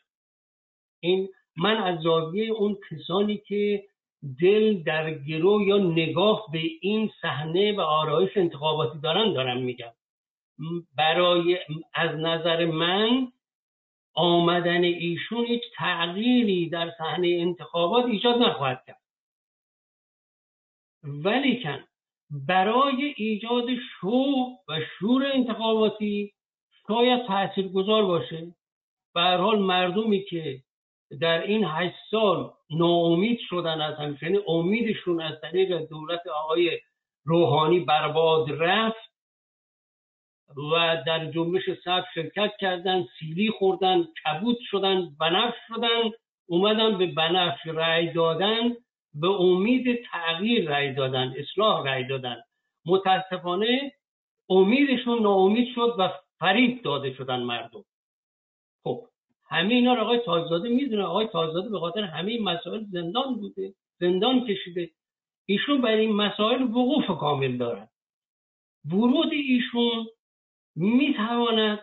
[1.01, 3.85] این من از زاویه اون کسانی که
[4.41, 9.93] دل در گرو یا نگاه به این صحنه و آرایش انتخاباتی دارن دارم میگم.
[10.97, 11.59] برای
[11.95, 13.33] از نظر من
[14.15, 19.01] آمدن ایشون هیچ تغییری در صحنه انتخابات ایجاد نخواهد کرد.
[21.03, 21.85] ولیکن
[22.31, 23.67] برای ایجاد
[24.01, 24.25] شو
[24.69, 26.33] و شور انتخاباتی
[26.89, 28.55] شاید تأثیر گذار باشه.
[29.15, 30.63] به حال مردمی که
[31.21, 36.81] در این هشت سال ناامید شدن از همچنین امیدشون از طریق دولت آقای
[37.25, 39.10] روحانی برباد رفت
[40.57, 46.11] و در جنبش سب شرکت کردن سیلی خوردن کبود شدن بنفش شدن.
[46.47, 48.77] اومدن به بنفش رأی دادن
[49.15, 52.37] به امید تغییر رأی دادن اصلاح رأی دادن.
[52.87, 53.93] متاسفانه
[54.49, 57.85] امیدشون ناامید شد و فریب داده شدن مردم.
[58.85, 59.07] خب
[59.49, 61.03] همه اینا رو آقای تاجزاده می‌دونه.
[61.05, 64.91] آقای تاجزاده به خاطر همه این مسائل زندان بوده زندان کشیده.
[65.47, 67.89] ایشون برای این مسائل وقوف کامل دارن.
[68.85, 70.07] ورود ایشون
[70.77, 71.79] می‌تواند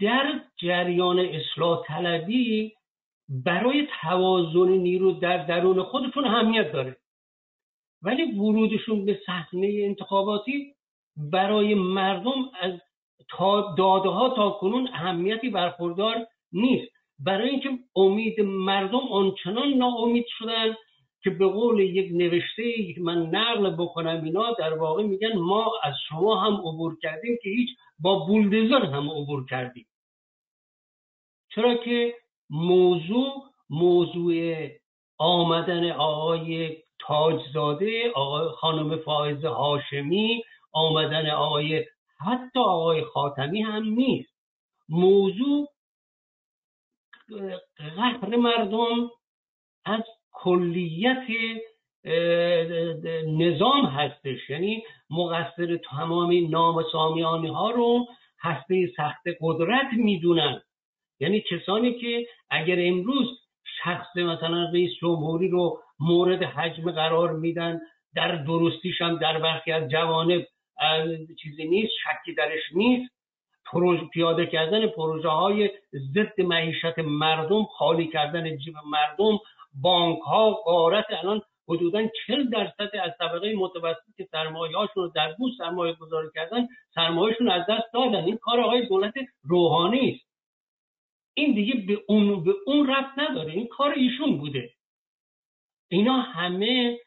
[0.00, 2.72] در جریان اصلاح طلبی
[3.28, 6.96] برای توازن نیرو در درون خودشون اهمیت داره.
[8.02, 10.74] ولی ورودشون به صحنه انتخاباتی
[11.16, 12.72] برای مردم از
[13.76, 16.92] داده ها تا کنون اهمیتی برخوردار نیست.
[17.18, 20.74] برای اینکه امید مردم آنچنان ناامید شدن
[21.22, 26.40] که به قول یک نوشته من نقل بکنم اینا در واقع میگن ما از شما
[26.40, 29.86] هم عبور کردیم که هیچ با بولدزر هم عبور کردیم.
[31.54, 32.14] چرا که
[32.50, 34.68] موضوع موضوع
[35.18, 40.42] آمدن آقای تاجزاده آقای خانم فائز هاشمی
[40.72, 41.84] آمدن آقای
[42.20, 44.38] حتی آقای خاتمی هم نیست.
[44.88, 45.68] موضوع
[47.76, 49.10] قهر مردم
[49.84, 50.02] از
[50.32, 51.26] کلیت
[53.26, 54.50] نظام هستش.
[54.50, 58.06] یعنی مقصر تمام نام سامیانی ها رو
[58.40, 60.62] هسته سخت قدرت می‌دونن.
[61.20, 63.26] یعنی کسانی که اگر امروز
[63.84, 67.80] شخص مثلا رئیس جمهوری رو مورد حجم قرار میدن
[68.14, 70.46] در درستیش هم در برخی از جوانب
[71.42, 73.18] چیزی نیست شکی درش نیست
[74.12, 75.70] پیاده کردن پروژه های
[76.14, 79.38] ضد معیشت مردم خالی کردن جیب مردم
[79.82, 85.52] بانک ها قارت الان حدودا 40 درصد از طبقه متوسط که سرمایه رو در بورس
[85.58, 88.24] سرمایه گذاری کردن سرمایهشون از دست دادن.
[88.24, 89.14] این کار آقای دولت
[89.44, 90.28] روحانی است.
[91.34, 93.52] این دیگه به اون به اون ربط نداره.
[93.52, 94.70] این کار ایشون بوده.
[95.90, 96.98] اینا همه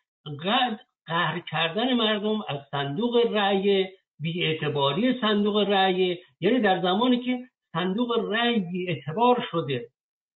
[1.05, 3.87] قهر کردن مردم از صندوق رأی
[4.19, 6.17] بیاعتباری صندوق رأی.
[6.39, 7.39] یعنی در زمانی که
[7.71, 9.89] صندوق رأی بیاعتبار شده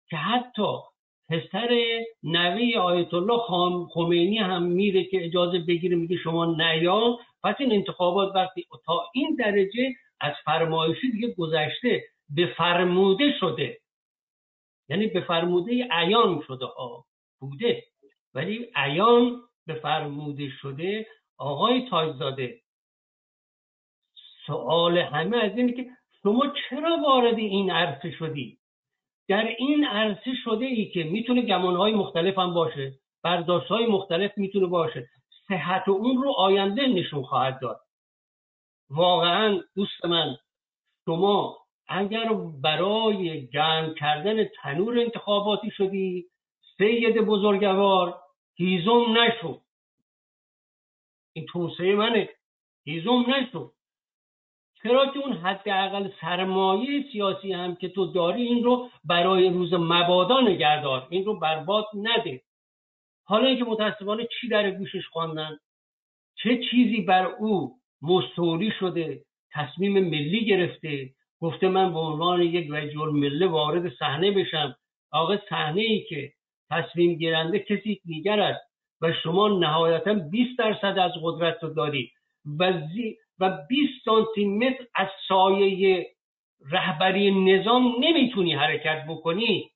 [0.09, 0.77] که حتی
[1.29, 3.39] پسر نوی آیت الله
[3.93, 9.35] خمینی هم میره که اجازه بگیره میگه شما نیا پس این انتخابات وقتی تا این
[9.35, 13.77] درجه از فرمایشی دیگه گذشته به فرموده شده.
[14.89, 17.05] یعنی به فرموده عیان شده ها
[17.39, 17.83] بوده.
[18.33, 21.07] ولی عیان به فرموده شده
[21.37, 22.61] آقای تاجزاده.
[24.45, 25.89] سوال همه از اینه که
[26.23, 28.57] شما چرا وارد این عرصه شدی؟
[29.27, 32.93] در این عرصه شده ای که می‌تونه گمانهای مختلف هم باشه
[33.23, 35.07] برداشت های مختلف می‌تونه باشه
[35.47, 37.81] صحت اون رو آینده نشون خواهد داد.
[38.89, 40.37] واقعا دوست من
[41.05, 41.57] شما
[41.87, 46.25] اگر برای گرم کردن تنور انتخاباتی شدی
[46.77, 48.19] سید بزرگوار
[48.55, 49.61] هیزم نشو.
[51.33, 52.29] این توصیه منه.
[52.85, 53.71] هیزم نشو.
[54.83, 60.41] چرا که اون حداقل سرمایه سیاسی هم که تو داری این رو برای روز مبادا
[60.41, 62.41] نگردار این رو برباد نده.
[63.25, 65.57] حالا اینکه متاسفانه چی در گوشش خواندن؟
[66.35, 69.21] چه چیزی بر او مستوری شده
[69.51, 71.09] تصمیم ملی گرفته؟
[71.39, 74.75] گفته من به عنوان یک رجل مله وارد صحنه بشم.
[75.11, 76.31] آقا صحنه ای که
[76.71, 78.61] تصمیم گیرنده کسی دیگر است
[79.01, 82.11] و شما نهایتا 20 درصد از قدرت رو داری.
[82.59, 82.73] و,
[83.43, 86.07] و 20 سانتی متر از سایه
[86.71, 89.69] رهبری نظام نمی‌تونی حرکت بکنی.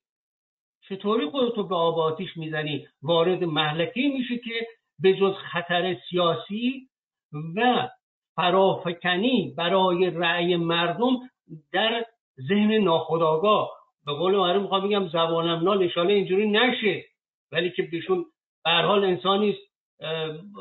[0.88, 4.66] چطوری خودتو به آب آتیش می‌زنی؟ وارد محلکی میشه که
[4.98, 6.88] به جز خطر سیاسی
[7.56, 7.88] و
[8.36, 11.16] فرافکنی برای رأی مردم
[11.72, 12.04] در
[12.48, 13.70] ذهن ناخداگاه
[14.06, 17.04] به قول معروف می‌خوام بگم زبانم نال اشاله اینجوری نشه
[17.52, 18.24] ولی که بهشون
[18.64, 19.56] به حال انسانی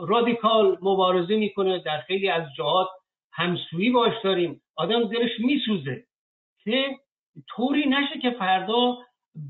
[0.07, 2.87] رادیکال مبارزه می‌کنه در خیلی از جهات.
[3.37, 4.61] همسویی باش داریم.
[4.75, 6.03] آدم دلش میسوزه.
[6.63, 6.97] که
[7.49, 8.97] طوری نشه که فردا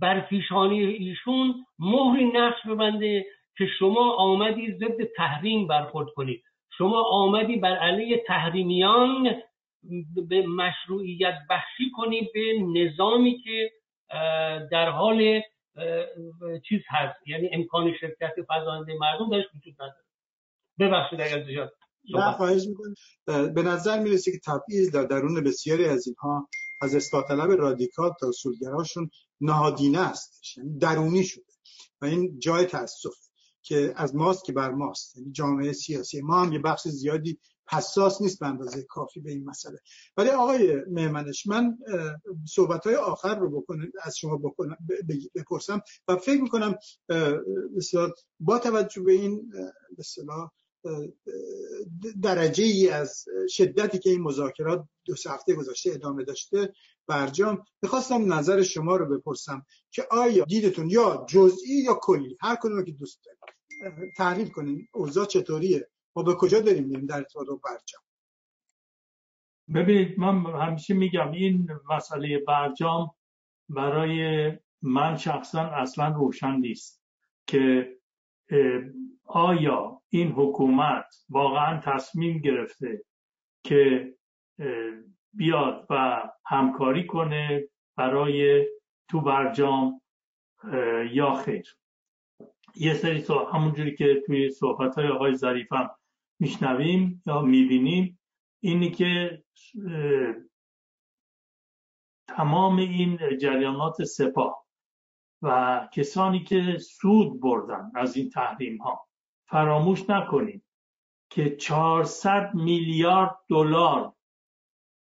[0.02, 3.26] بر پیشانی ایشون مهری نقش ببنده
[3.58, 6.44] که شما آمدی ضد تحریم برخورد کنید
[6.78, 9.36] شما آمدی بر علیه تحریمیان
[10.30, 13.72] به مشروعیت بخشی کنی به نظامی که
[14.72, 15.42] در حال
[16.70, 17.28] چیز هست.
[17.28, 20.04] یعنی امکان شرکت فضاینده مردم درش وجود نداره.
[20.80, 21.40] ببخشید اگر
[22.10, 22.68] نه خواهش
[23.26, 26.50] به نظر می‌رسه که تبعیض در درون بسیاری از اینها
[26.82, 29.10] از اصلاح طلب رادیکال تا اصولگراشون
[29.42, 30.58] نهادینه است.
[30.58, 31.44] یعنی درونی شده.
[32.02, 33.16] و این جای تاسف
[33.62, 35.18] که از ماست که بر ماست.
[35.18, 37.40] یعنی جامعه سیاسی ما هم یه بخش زیادی
[37.70, 39.80] حساس نیست به اندازه کافی به این مسئله.
[40.18, 41.78] ولی آقای مهمنش من
[42.48, 44.78] صحبت های آخر رو بکنم از شما بکنم
[45.36, 46.76] بپرسم و فکر می‌کنم
[48.40, 49.52] با توجه به این
[49.98, 50.52] بسیار
[52.22, 56.74] درجه ای از شدتی که این مذاکرات دو هفته گذاشته ادامه داشته
[57.08, 57.66] برجام.
[57.82, 62.92] می‌خواستم نظر شما رو بپرسم که آیا دیدتون یا جزئی یا کلی؟ هر کدوم که
[62.92, 64.14] دوست دارید.
[64.18, 64.88] تحلیل کنین.
[64.94, 68.02] اوضاع چطوریه؟ ما به کجا داریم میریم در ارتباط برجام؟
[69.76, 73.12] ببینید من همیشه میگم این مسئله برجام
[73.70, 77.02] برای من شخصا اصلا روشن نیست
[77.48, 77.98] که
[79.28, 83.04] آیا این حکومت واقعا تصمیم گرفته
[83.64, 84.14] که
[85.34, 88.66] بیاد و همکاری کنه برای
[89.10, 90.02] تو برجام
[91.12, 91.78] یا خیر؟
[92.76, 95.90] یه سری همونجوری که توی صحبت های آقای ظریفم
[96.40, 98.20] میشنویم یا می‌بینیم
[98.60, 99.44] اینی که
[102.28, 104.68] تمام این جریانات سپاه
[105.42, 109.07] و کسانی که سود بردن از این تحریم ها
[109.50, 110.64] فراموش نکنید
[111.30, 114.14] که 400 میلیارد دلار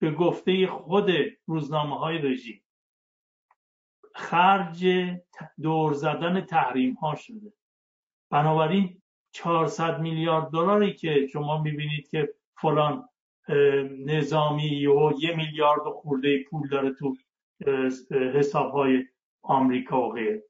[0.01, 1.09] به گفته خود
[1.45, 2.63] روزنامه های رژیم
[4.15, 4.85] خرج
[5.61, 7.53] دور زدن تحریم ها شده.
[8.29, 13.09] بنابراین 400 میلیارد دلاری که شما می‌بینید که فلان
[14.05, 17.15] نظامی و یه میلیارد خورده پول داره تو
[18.33, 19.05] حساب های
[19.41, 20.41] آمریکا و غیر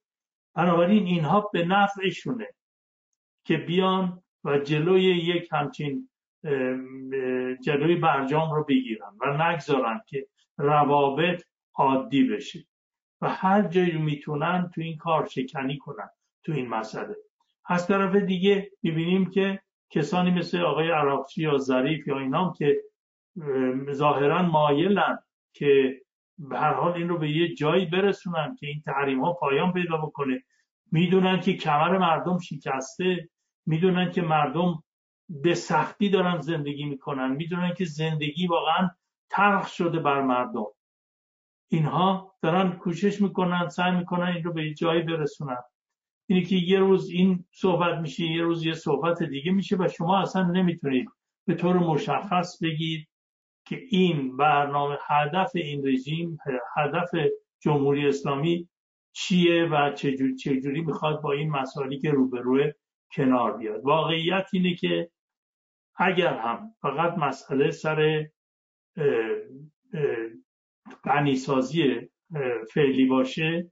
[0.56, 2.48] بنابراین اینها به نفعشونه.
[3.44, 6.10] که بیان و جلوی یک همچین
[7.62, 10.28] جلوی برجام رو بگیرن و نگذارن که
[10.58, 11.44] روابط
[11.76, 12.66] عادی بشه.
[13.22, 16.10] و هر جایی می‌تونن تو این کار شکنی کنن
[16.44, 17.16] تو این مسئله.
[17.66, 22.82] از طرف دیگه می‌بینیم که کسانی مثل آقای عراقچی یا ظریف یا اینام که
[23.92, 25.20] ظاهرا مایلن
[25.54, 26.02] که
[26.38, 29.98] به هر حال این رو به یه جایی برسونن که این تحریم ها پایان پیدا
[29.98, 30.44] بکنه.
[30.92, 33.30] می‌دونن که کمر مردم شکسته
[33.66, 34.84] می‌دونن که مردم
[35.30, 38.89] به سختی دارن زندگی می‌کنن می‌دونن که زندگی واقعا
[39.30, 40.66] ترخ شده بر مردم.
[41.72, 45.64] اینها دارن کوشش می‌کنن سعی می‌کنن این رو به جایی برسونن.
[46.30, 50.22] اینه که یه روز این صحبت میشه یه روز یه صحبت دیگه میشه و شما
[50.22, 51.10] اصلا نمی‌تونید
[51.48, 53.08] به طور مشخص بگید
[53.66, 56.38] که این برنامه هدف این رژیم
[56.76, 57.10] هدف
[57.60, 58.70] جمهوری اسلامی
[59.14, 62.72] چیه و چجوری, چجوری می‌خواد با این مسائلی که روبروه
[63.16, 63.86] کنار بیاد.
[63.86, 65.09] واقعیت اینه که
[65.95, 68.28] اگر هم فقط مسئله سر
[71.03, 72.09] غنیسازی
[72.74, 73.72] فعلی باشه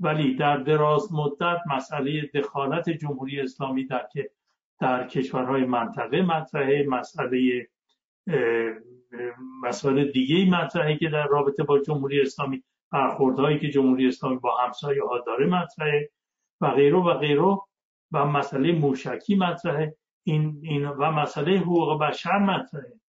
[0.00, 4.30] ولی در دراز مدت مسئله دخالت جمهوری اسلامی در که
[4.80, 7.68] در کشورهای منطقه مطرحه مسئله
[9.62, 15.02] مسائل دیگه مطرحه که در رابطه با جمهوری اسلامی برخوردهایی که جمهوری اسلامی با همسایه
[15.04, 16.10] ها داره مطرحه
[16.60, 17.56] و غیره و غیره
[18.12, 19.96] و مسئله موشکی مطرحه.
[20.24, 23.00] این, این و مسئله حقوق بشر مطرحه.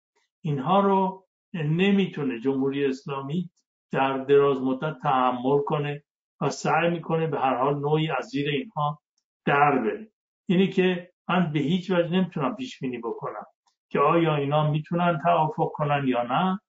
[0.41, 3.49] اینها رو نمی‌تونه جمهوری اسلامی
[3.91, 6.03] در دراز مدت تحمل کنه
[6.41, 9.01] و سعی می‌کنه به هر حال نوعی از زیر اینها
[9.45, 10.11] در بره.
[10.49, 13.45] اینی که من به هیچ وجه نمی‌تونم پیش بینی بکنم
[13.89, 16.59] که آیا اینا می‌تونن توافق کنن یا نه.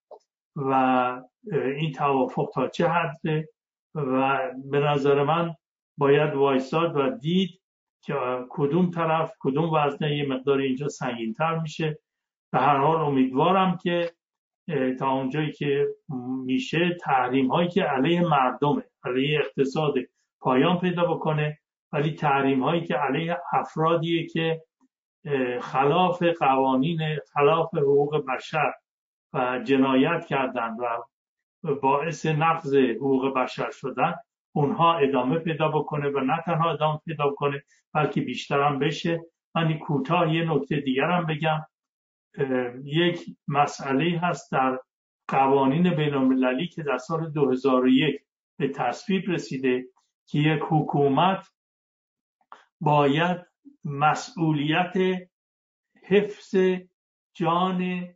[0.59, 3.49] و این توافق تا چه حده
[3.95, 4.41] و
[4.71, 5.55] به نظر من
[5.99, 7.61] باید وایساد و دید
[8.03, 8.15] که
[8.51, 11.99] کدوم طرف کدوم وزنه یه مقدار اینجا سنگینتر میشه.
[12.53, 14.13] به هر حال امیدوارم که
[14.99, 15.87] تا اونجایی که
[16.45, 19.95] میشه تحریم هایی که علیه مردمه علیه اقتصاد
[20.41, 21.59] پایان پیدا بکنه
[21.93, 24.63] ولی تحریم هایی که علیه افرادیه که
[25.61, 27.01] خلاف قوانین
[27.35, 28.73] خلاف حقوق بشر
[29.33, 34.15] و جنایت کردن و باعث نقض حقوق بشر شدن
[34.53, 37.63] اونها ادامه پیدا بکنه و نه تنها ادامه پیدا بکنه
[37.95, 39.21] بلکه بیشتر هم بشه.
[39.55, 41.67] من کوتاه یه نکته دیگر بگم.
[42.85, 44.79] یک مسئله هست در
[45.29, 48.21] قوانین بین المللی که در سال 2001
[48.59, 49.85] به تصویب رسیده
[50.27, 51.49] که یک حکومت
[52.81, 53.41] باید
[53.85, 54.95] مسئولیت
[56.03, 56.55] حفظ
[57.35, 58.09] جان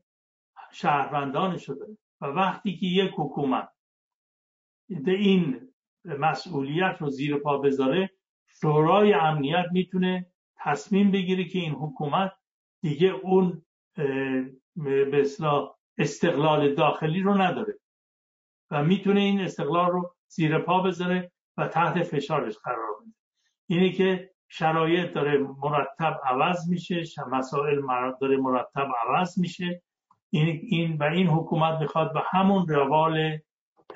[0.72, 1.86] شهروندان شده.
[2.20, 3.68] و وقتی که یک حکومت
[5.06, 5.68] این
[6.04, 8.10] مسئولیت رو زیر پا بذاره
[8.46, 12.32] شورای امنیت می‌تونه تصمیم بگیره که این حکومت
[12.82, 13.62] دیگه اون
[14.76, 15.22] به
[15.98, 17.78] استقلال داخلی رو نداره
[18.70, 23.12] و می‌تونه این استقلال رو زیر پا بذاره و تحت فشارش قرار بده.
[23.66, 27.82] اینه که شرایط داره مرتب عوض میشه مسائل
[28.20, 29.82] داره مرتب عوض میشه
[30.34, 33.38] این, این و این حکومت می‌خواد به همون روال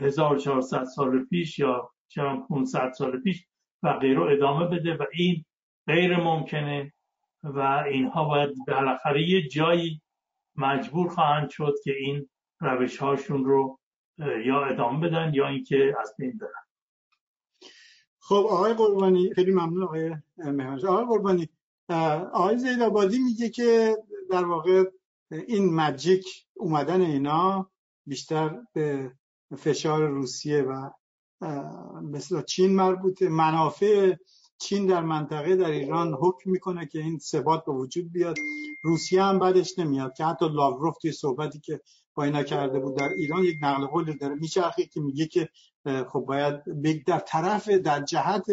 [0.01, 1.91] 1400 سال پیش یا
[2.49, 3.47] 500 سال پیش
[3.83, 5.45] و غیره ادامه بده و این
[5.87, 6.93] غیر ممکنه
[7.43, 10.03] و اینها باید بالاخره یه جایی
[10.57, 12.29] مجبور خواهند شد که این
[12.61, 13.79] روش هاشون رو
[14.45, 16.67] یا ادامه بدن یا اینکه از بین برن.
[18.19, 21.49] خب آقای قربانی خیلی ممنون آقای مهمانش آقای قربانی
[22.33, 23.97] آقای زیدآبادی میگه که
[24.31, 24.85] در واقع
[25.31, 27.71] این مجیک اومدن اینا
[28.07, 29.13] بیشتر به
[29.59, 30.91] فشار روسیه و
[32.03, 33.29] مثل چین مربوطه.
[33.29, 34.15] منافع
[34.59, 38.37] چین در منطقه در ایران حکم می‌کنه که این ثبات به وجود بیاد.
[38.85, 41.81] روسیه هم بعدش نمیاد که حتی لاوروف توی صحبتی که
[42.15, 44.35] با اینا کرده بود در ایران یک نقل قولی داره.
[44.35, 45.49] میچرخه که میگه که
[46.09, 46.55] خب باید
[47.07, 48.47] در طرف در جهت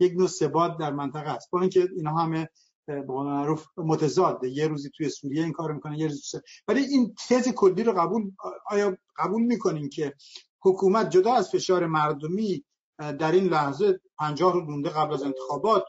[0.00, 1.50] یک نوع ثبات در منطقه است.
[1.50, 2.48] با اینکه اینا همه
[2.86, 7.48] به معروف متضاده یه روزی توی سوریه این کار می‌کنه یه روزی ولی این تز
[7.48, 8.30] کلی رو قبول
[8.70, 10.14] آیا قبول می‌کنین که
[10.62, 12.64] حکومت جدا از فشار مردمی
[12.98, 15.84] در این لحظه پنجاه رو مونده قبل از انتخابات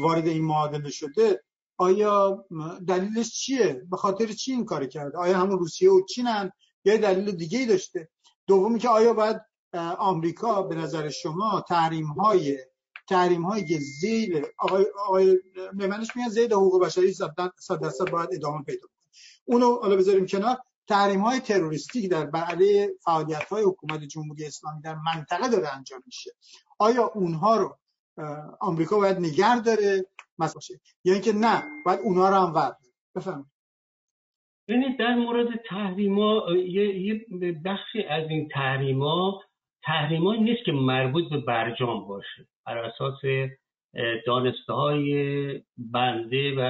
[0.00, 1.42] وارد این معادله شده
[1.78, 2.44] آیا
[2.88, 6.50] دلیلش چیه؟ به خاطر چی این کار کرده آیا همون روسیه و چینن؟
[6.84, 8.08] یا دلیل دیگه ای داشته؟
[8.46, 9.40] دومی که آیا باید
[9.98, 12.58] آمریکا به نظر شما تحریم های
[13.08, 15.38] تحریم های زیل آقای آقای
[15.72, 19.10] مهمنش میگن زیل حقوق بشری صد باید ادامه پیدا کنه.
[19.44, 20.56] اونو حالا بذاریم کنار.
[20.88, 26.30] تحریم های تروریستی در علیه فعالیت های حکومت جمهوری اسلامی در منطقه داره انجام میشه.
[26.78, 27.78] آیا اونها رو
[28.60, 30.06] آمریکا باید نگر داره؟
[30.38, 30.60] مثلا
[31.04, 32.78] یا اینکه نه باید اونها رو هم ورد
[33.14, 33.46] بفرمایید.
[34.68, 37.26] ببینید در مورد تحریما یه
[37.64, 39.42] بخشی از این تحریما
[39.86, 42.46] تحریمایی نیست که مربوط به برجام باشه.
[42.66, 43.20] بر اساس
[44.26, 46.60] دانسته های بنده و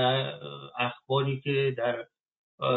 [0.79, 2.07] اخباری که در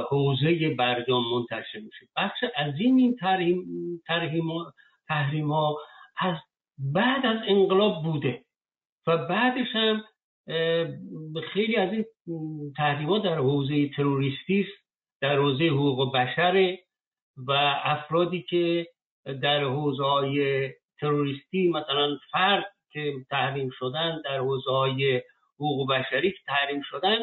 [0.10, 2.08] حوزه برجام منتشر میشه.
[2.16, 3.16] بخش عظیم این
[5.08, 5.78] تحریم ها
[6.18, 6.36] از
[6.78, 8.44] بعد از انقلاب بوده
[9.08, 10.04] و بعدش هم
[11.54, 12.06] خیلی از این
[12.78, 14.68] تحریمات در حوزه تروریستی
[15.22, 16.78] در حوزه حقوق بشر
[17.38, 17.52] و
[17.84, 18.88] افرادی که
[19.34, 20.70] در حوزه های
[21.00, 25.22] تروریستی مثلا فرد که تحریم شدن در حوزه های
[25.56, 27.18] حقوق بشری که تحریم شدن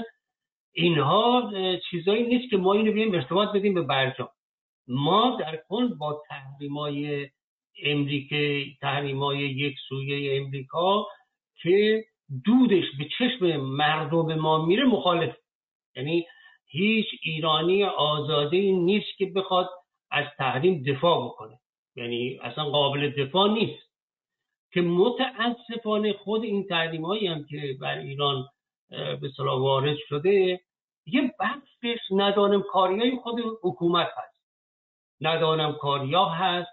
[0.73, 1.53] اینها
[1.91, 4.29] چیزایی نیست که ما اینو بیایم ارتباط بدیم به برجام.
[4.89, 7.29] ما در کل با تحریمای
[7.85, 11.07] امریکا تحریمای یک سویه امریکا
[11.63, 12.05] که
[12.45, 15.37] دودش به چشم مردم ما میره مخالف
[15.97, 16.27] یعنی
[16.67, 19.69] هیچ ایرانی آزاده نیست که بخواد
[20.11, 21.59] از تحریم دفاع بکنه.
[21.97, 23.87] یعنی اصلا قابل دفاع نیست.
[24.73, 28.49] که متاسفانه خود این تحریم هایی هم که بر ایران
[28.91, 30.61] به صلاح وارد شده
[31.07, 34.37] یه بخشش ندانم کاری های خود حکومت هست.
[35.21, 36.69] ندانم کاری ها هست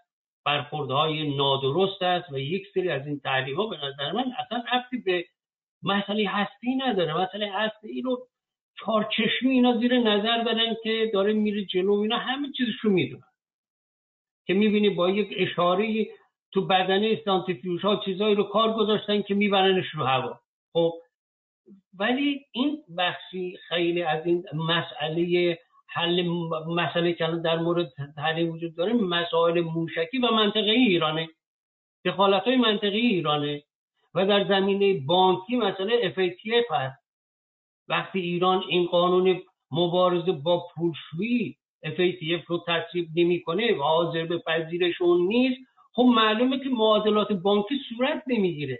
[0.45, 4.97] برخوردهای نادرست است و یک سری از این تحریم ها به نظر من اصلا رفتی
[4.97, 5.25] به
[5.83, 7.17] مسئله هستی نداره.
[7.17, 8.27] مسئله هستی رو
[8.79, 13.32] چارچشمی اینا زیر نظر دارن که داره میره جلو اینا همه چیزشو می‌دونن
[14.45, 16.07] که می‌بینی با یک اشاره
[16.51, 20.39] تو بدنه سانتریفیوژ ها چیزایی رو کار گذاشتن که میبرنش رو هوا.
[20.73, 20.93] خب
[21.99, 26.27] ولی این بخشی خیلی از این مسئله حل
[26.67, 31.29] مسئله که در مورد حل وجود داره مسائل موشکی و منطقه ایرانه.
[32.05, 33.63] دخالت های منطقه ایرانه
[34.13, 37.03] و در زمینه بانکی مسئله FATF هست.
[37.87, 39.41] وقتی ایران این قانون
[39.71, 45.61] مبارزه با پولشویی FATF رو تصویب نمی‌کنه و حاضر به پذیرش اون نیست.
[45.93, 48.79] خب معلومه که معادلات بانکی صورت نمی‌گیره.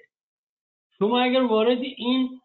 [0.97, 2.39] شما اگر وارد این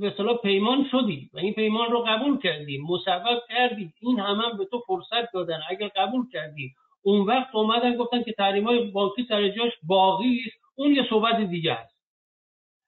[0.00, 4.64] به صلاح پیمان شدی و این پیمان رو قبول کردی مصوب کردی این هم به
[4.64, 5.60] تو فرصت دادن.
[5.70, 6.72] اگر قبول کردی
[7.02, 10.56] اون وقت اومدن گفتن که تحریم های بانکی سر جاش باقی است.
[10.74, 11.98] اون یه صحبت دیگه است.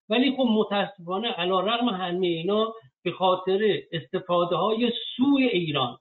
[0.09, 5.99] ولی خب متاسفانه علا رقم همه اینا به خاطر استفاده های سوی ایران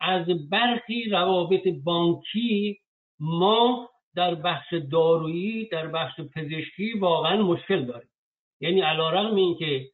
[0.00, 2.78] از برخی روابط بانکی
[3.20, 8.08] ما در بخش دارویی در بخش پزشکی واقعا مشکل داریم.
[8.60, 9.88] یعنی علا رقم این که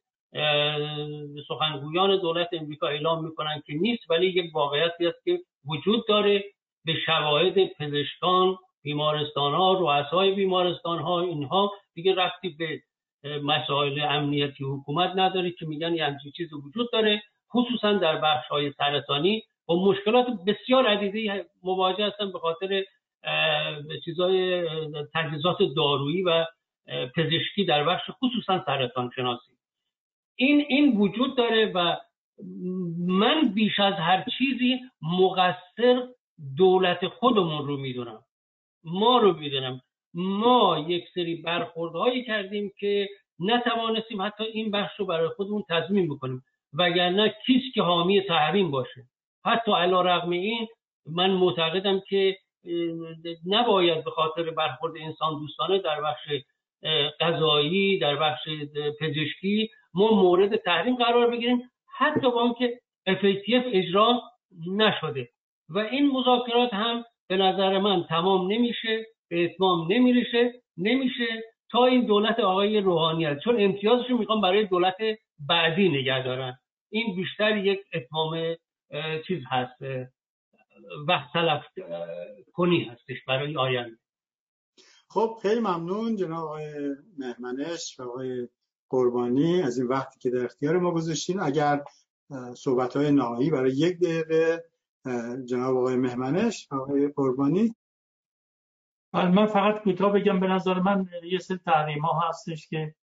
[1.47, 6.43] سخنگویان دولت امریکا اعلام می‌کنن که نیست ولی یک واقعیتی است که وجود داره
[6.85, 12.81] به شواهد پزشکان بیمارستان ها رؤسای بیمارستان ها اینها دیگه رفتی به
[13.43, 17.21] مسائل امنیتی حکومت نداره که میگن یه همچین چیز وجود داره
[17.53, 22.83] خصوصا در بخش های سرطانی با مشکلات بسیار عدیده مواجه هستن به خاطر
[24.05, 24.67] چیزهای
[25.13, 26.45] تجهیزات دارویی و
[27.15, 29.53] پزشکی در بخش خصوصا سرطان شناسی.
[30.35, 31.95] این این وجود داره و
[33.07, 36.07] من بیش از هر چیزی مقصر
[36.57, 38.23] دولت خودمون رو می‌دونم.
[38.83, 39.81] ما رو می‌دونم.
[40.13, 43.09] ما یک سری برخوردهایی کردیم که
[43.39, 46.43] نتوانستیم حتی این بخش رو برای خودمون تضمین بکنیم.
[46.73, 49.03] وگرنه کیست که حامی تحریم باشه.
[49.45, 50.67] حتی علا رقم این
[51.05, 52.37] من معتقدم که
[53.45, 56.29] نباید به خاطر برخورد انسان دوستانه در بخش
[57.19, 58.49] غذایی در بخش
[58.99, 62.79] پزشکی ما مورد تحریم قرار بگیریم حتی با اینکه
[63.09, 64.21] FATF اجرا
[64.67, 65.29] نشده.
[65.69, 72.05] و این مذاکرات هم به نظر من تمام نمیشه به اتمام نمیرشه نمیشه تا این
[72.05, 74.97] دولت آقای روحانی چون امتیازش رو برای دولت
[75.49, 76.57] بعدی نگه دارن
[76.91, 78.55] این بیشتر یک اتمام
[79.27, 79.81] چیز هست
[81.07, 81.63] وقت تلف
[82.53, 83.97] کنی هستش برای آینده.
[85.09, 88.49] خب خیلی ممنون جناب آقای مهمنش و آقای
[88.89, 91.39] قربانی از این وقتی که در اختیار ما گذاشتین.
[91.39, 91.83] اگر
[92.55, 94.63] صحبت های نهایی برای یک دقیقه
[95.45, 97.75] جناب آقای مهمنش و آقای قربانی.
[99.13, 102.95] من فقط کوتاه بگم به نظر من یه سری تحریم ها هستش که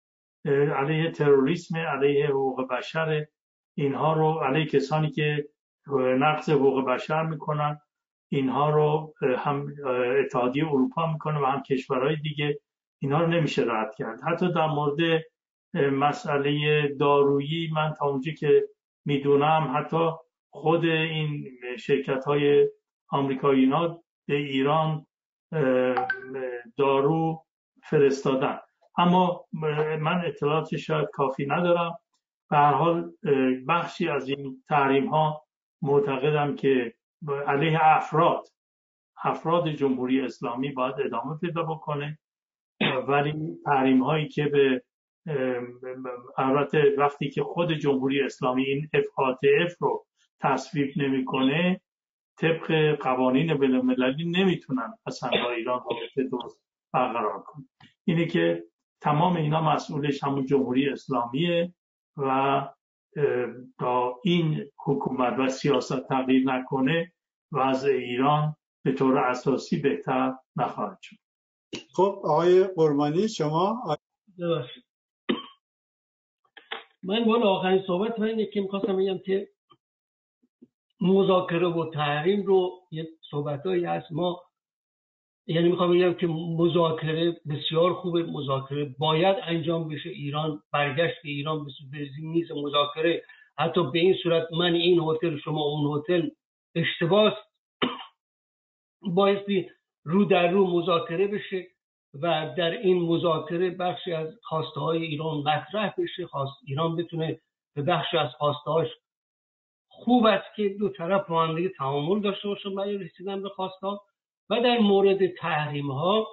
[0.77, 3.27] علیه تروریسم علیه حقوق بشر
[3.75, 5.49] اینها رو علیه کسانی که
[5.97, 7.81] نقض حقوق بشر می‌کنن.
[8.33, 9.67] اینها رو هم
[10.19, 12.61] اتحادیه اروپا می‌کنه و هم کشورهای دیگه
[13.03, 14.21] اینها رو نمیشه رد کرد.
[14.23, 15.23] حتی در مورد
[15.75, 18.69] مسئله دارویی من تا اونجا که
[19.05, 20.11] می‌دونم حتی
[20.51, 22.69] خود این شرکت های
[23.09, 23.73] آمریکایی
[24.29, 25.07] به ایران
[26.77, 27.45] دارو
[27.83, 28.59] فرستادن.
[28.99, 29.45] اما
[30.01, 31.99] من اطلاعات شاید کافی ندارم.
[32.51, 33.13] به هر حال
[33.69, 35.48] بخشی از این تحریم ها
[35.83, 36.95] معتقدم که
[37.47, 38.47] علیه افراد
[39.25, 42.19] افراد جمهوری اسلامی باید ادامه پیدا بکنه.
[43.09, 44.83] ولی تحریم هایی که به
[46.39, 50.07] البته وقتی که خود جمهوری اسلامی این FATF رو
[50.41, 51.81] تصویب نمی‌کنه
[52.39, 56.63] طبق قوانین بین المللی نمی‌تونن اصلا با ایران رابطه درست
[56.93, 57.69] برقرار کنن.
[58.05, 58.65] اینه که
[59.01, 61.75] تمام اینا مسئولش همون جمهوری اسلامیه
[62.17, 62.61] و
[63.79, 67.13] تا این حکومت و سیاست تغییر نکنه
[67.53, 71.17] وضع ایران به طور اساسی بهتر نخواهد شد.
[71.95, 73.97] خب آقای قربانی شما؟
[77.03, 79.49] من بالا آخرین صحبت من که می‌خواستم بگم که
[81.01, 84.13] مذاکره و تحریم رو یه صحبتهایی هست.
[84.13, 84.48] ما
[85.51, 86.27] یعنی می‌خوام بگم که
[86.59, 90.09] مذاکره بسیار خوبه مذاکره باید انجام بشه.
[90.09, 93.23] ایران برگشت ایران به میز مذاکره.
[93.59, 96.29] حتی به این صورت من این هتل شما اون هتل
[96.75, 97.33] اشتباس
[99.17, 99.71] بایستی
[100.05, 101.67] رو در رو مذاکره بشه
[102.15, 106.27] و در این مذاکره بخشی از خواسته های ایران مطرح بشه.
[106.27, 107.41] خواست ایران بتونه
[107.75, 108.89] به بخشی از خواسته هاش
[109.89, 113.87] خوب است که دو طرف با هم تعامل داشته باشن برای رسیدن به خواسته
[114.51, 116.27] و در مورد تحریم ها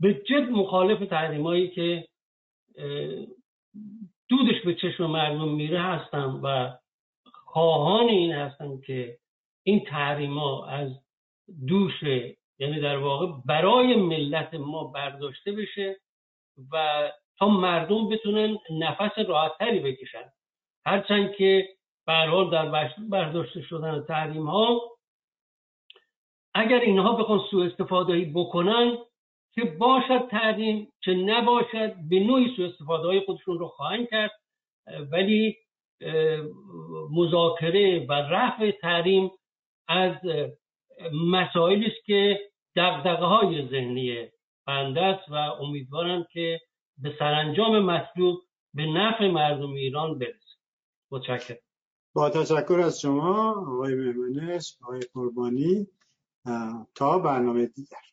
[0.00, 2.08] به جد مخالف تحریم هایی که
[4.28, 6.78] دودش به چشم مردم میره هستم و
[7.24, 9.18] خواهان این هستم که
[9.62, 10.90] این تحریم ها از
[11.68, 12.02] دوش
[12.58, 16.00] یعنی در واقع برای ملت ما برداشته بشه
[16.72, 17.08] و
[17.38, 20.32] تا مردم بتونن نفس راحتتری بکشن.
[20.86, 21.68] هرچند که
[22.06, 24.91] به در برداشته شدن تحریم ها
[26.54, 28.98] اگر اینها بخوان سوء استفاده بکنن
[29.54, 34.30] که باشد تحریم چه نباشد به نوعی سوء استفاده های خودشون رو خواهند کرد.
[35.12, 35.56] ولی
[37.10, 39.30] مذاکره و رفع تحریم
[39.88, 40.16] از
[41.30, 42.40] مسائلی است که
[42.76, 44.28] دقدقه های ذهنی
[44.66, 46.60] بنده است و امیدوارم که
[46.98, 48.42] به سرانجام مطلوب
[48.74, 50.56] به نفع مردم ایران برسه.
[51.10, 51.58] متشکرم.
[52.14, 55.86] با تشکر از شما آقای مهمنش آقای قربانی.
[56.96, 58.11] تا برنامه دیگر.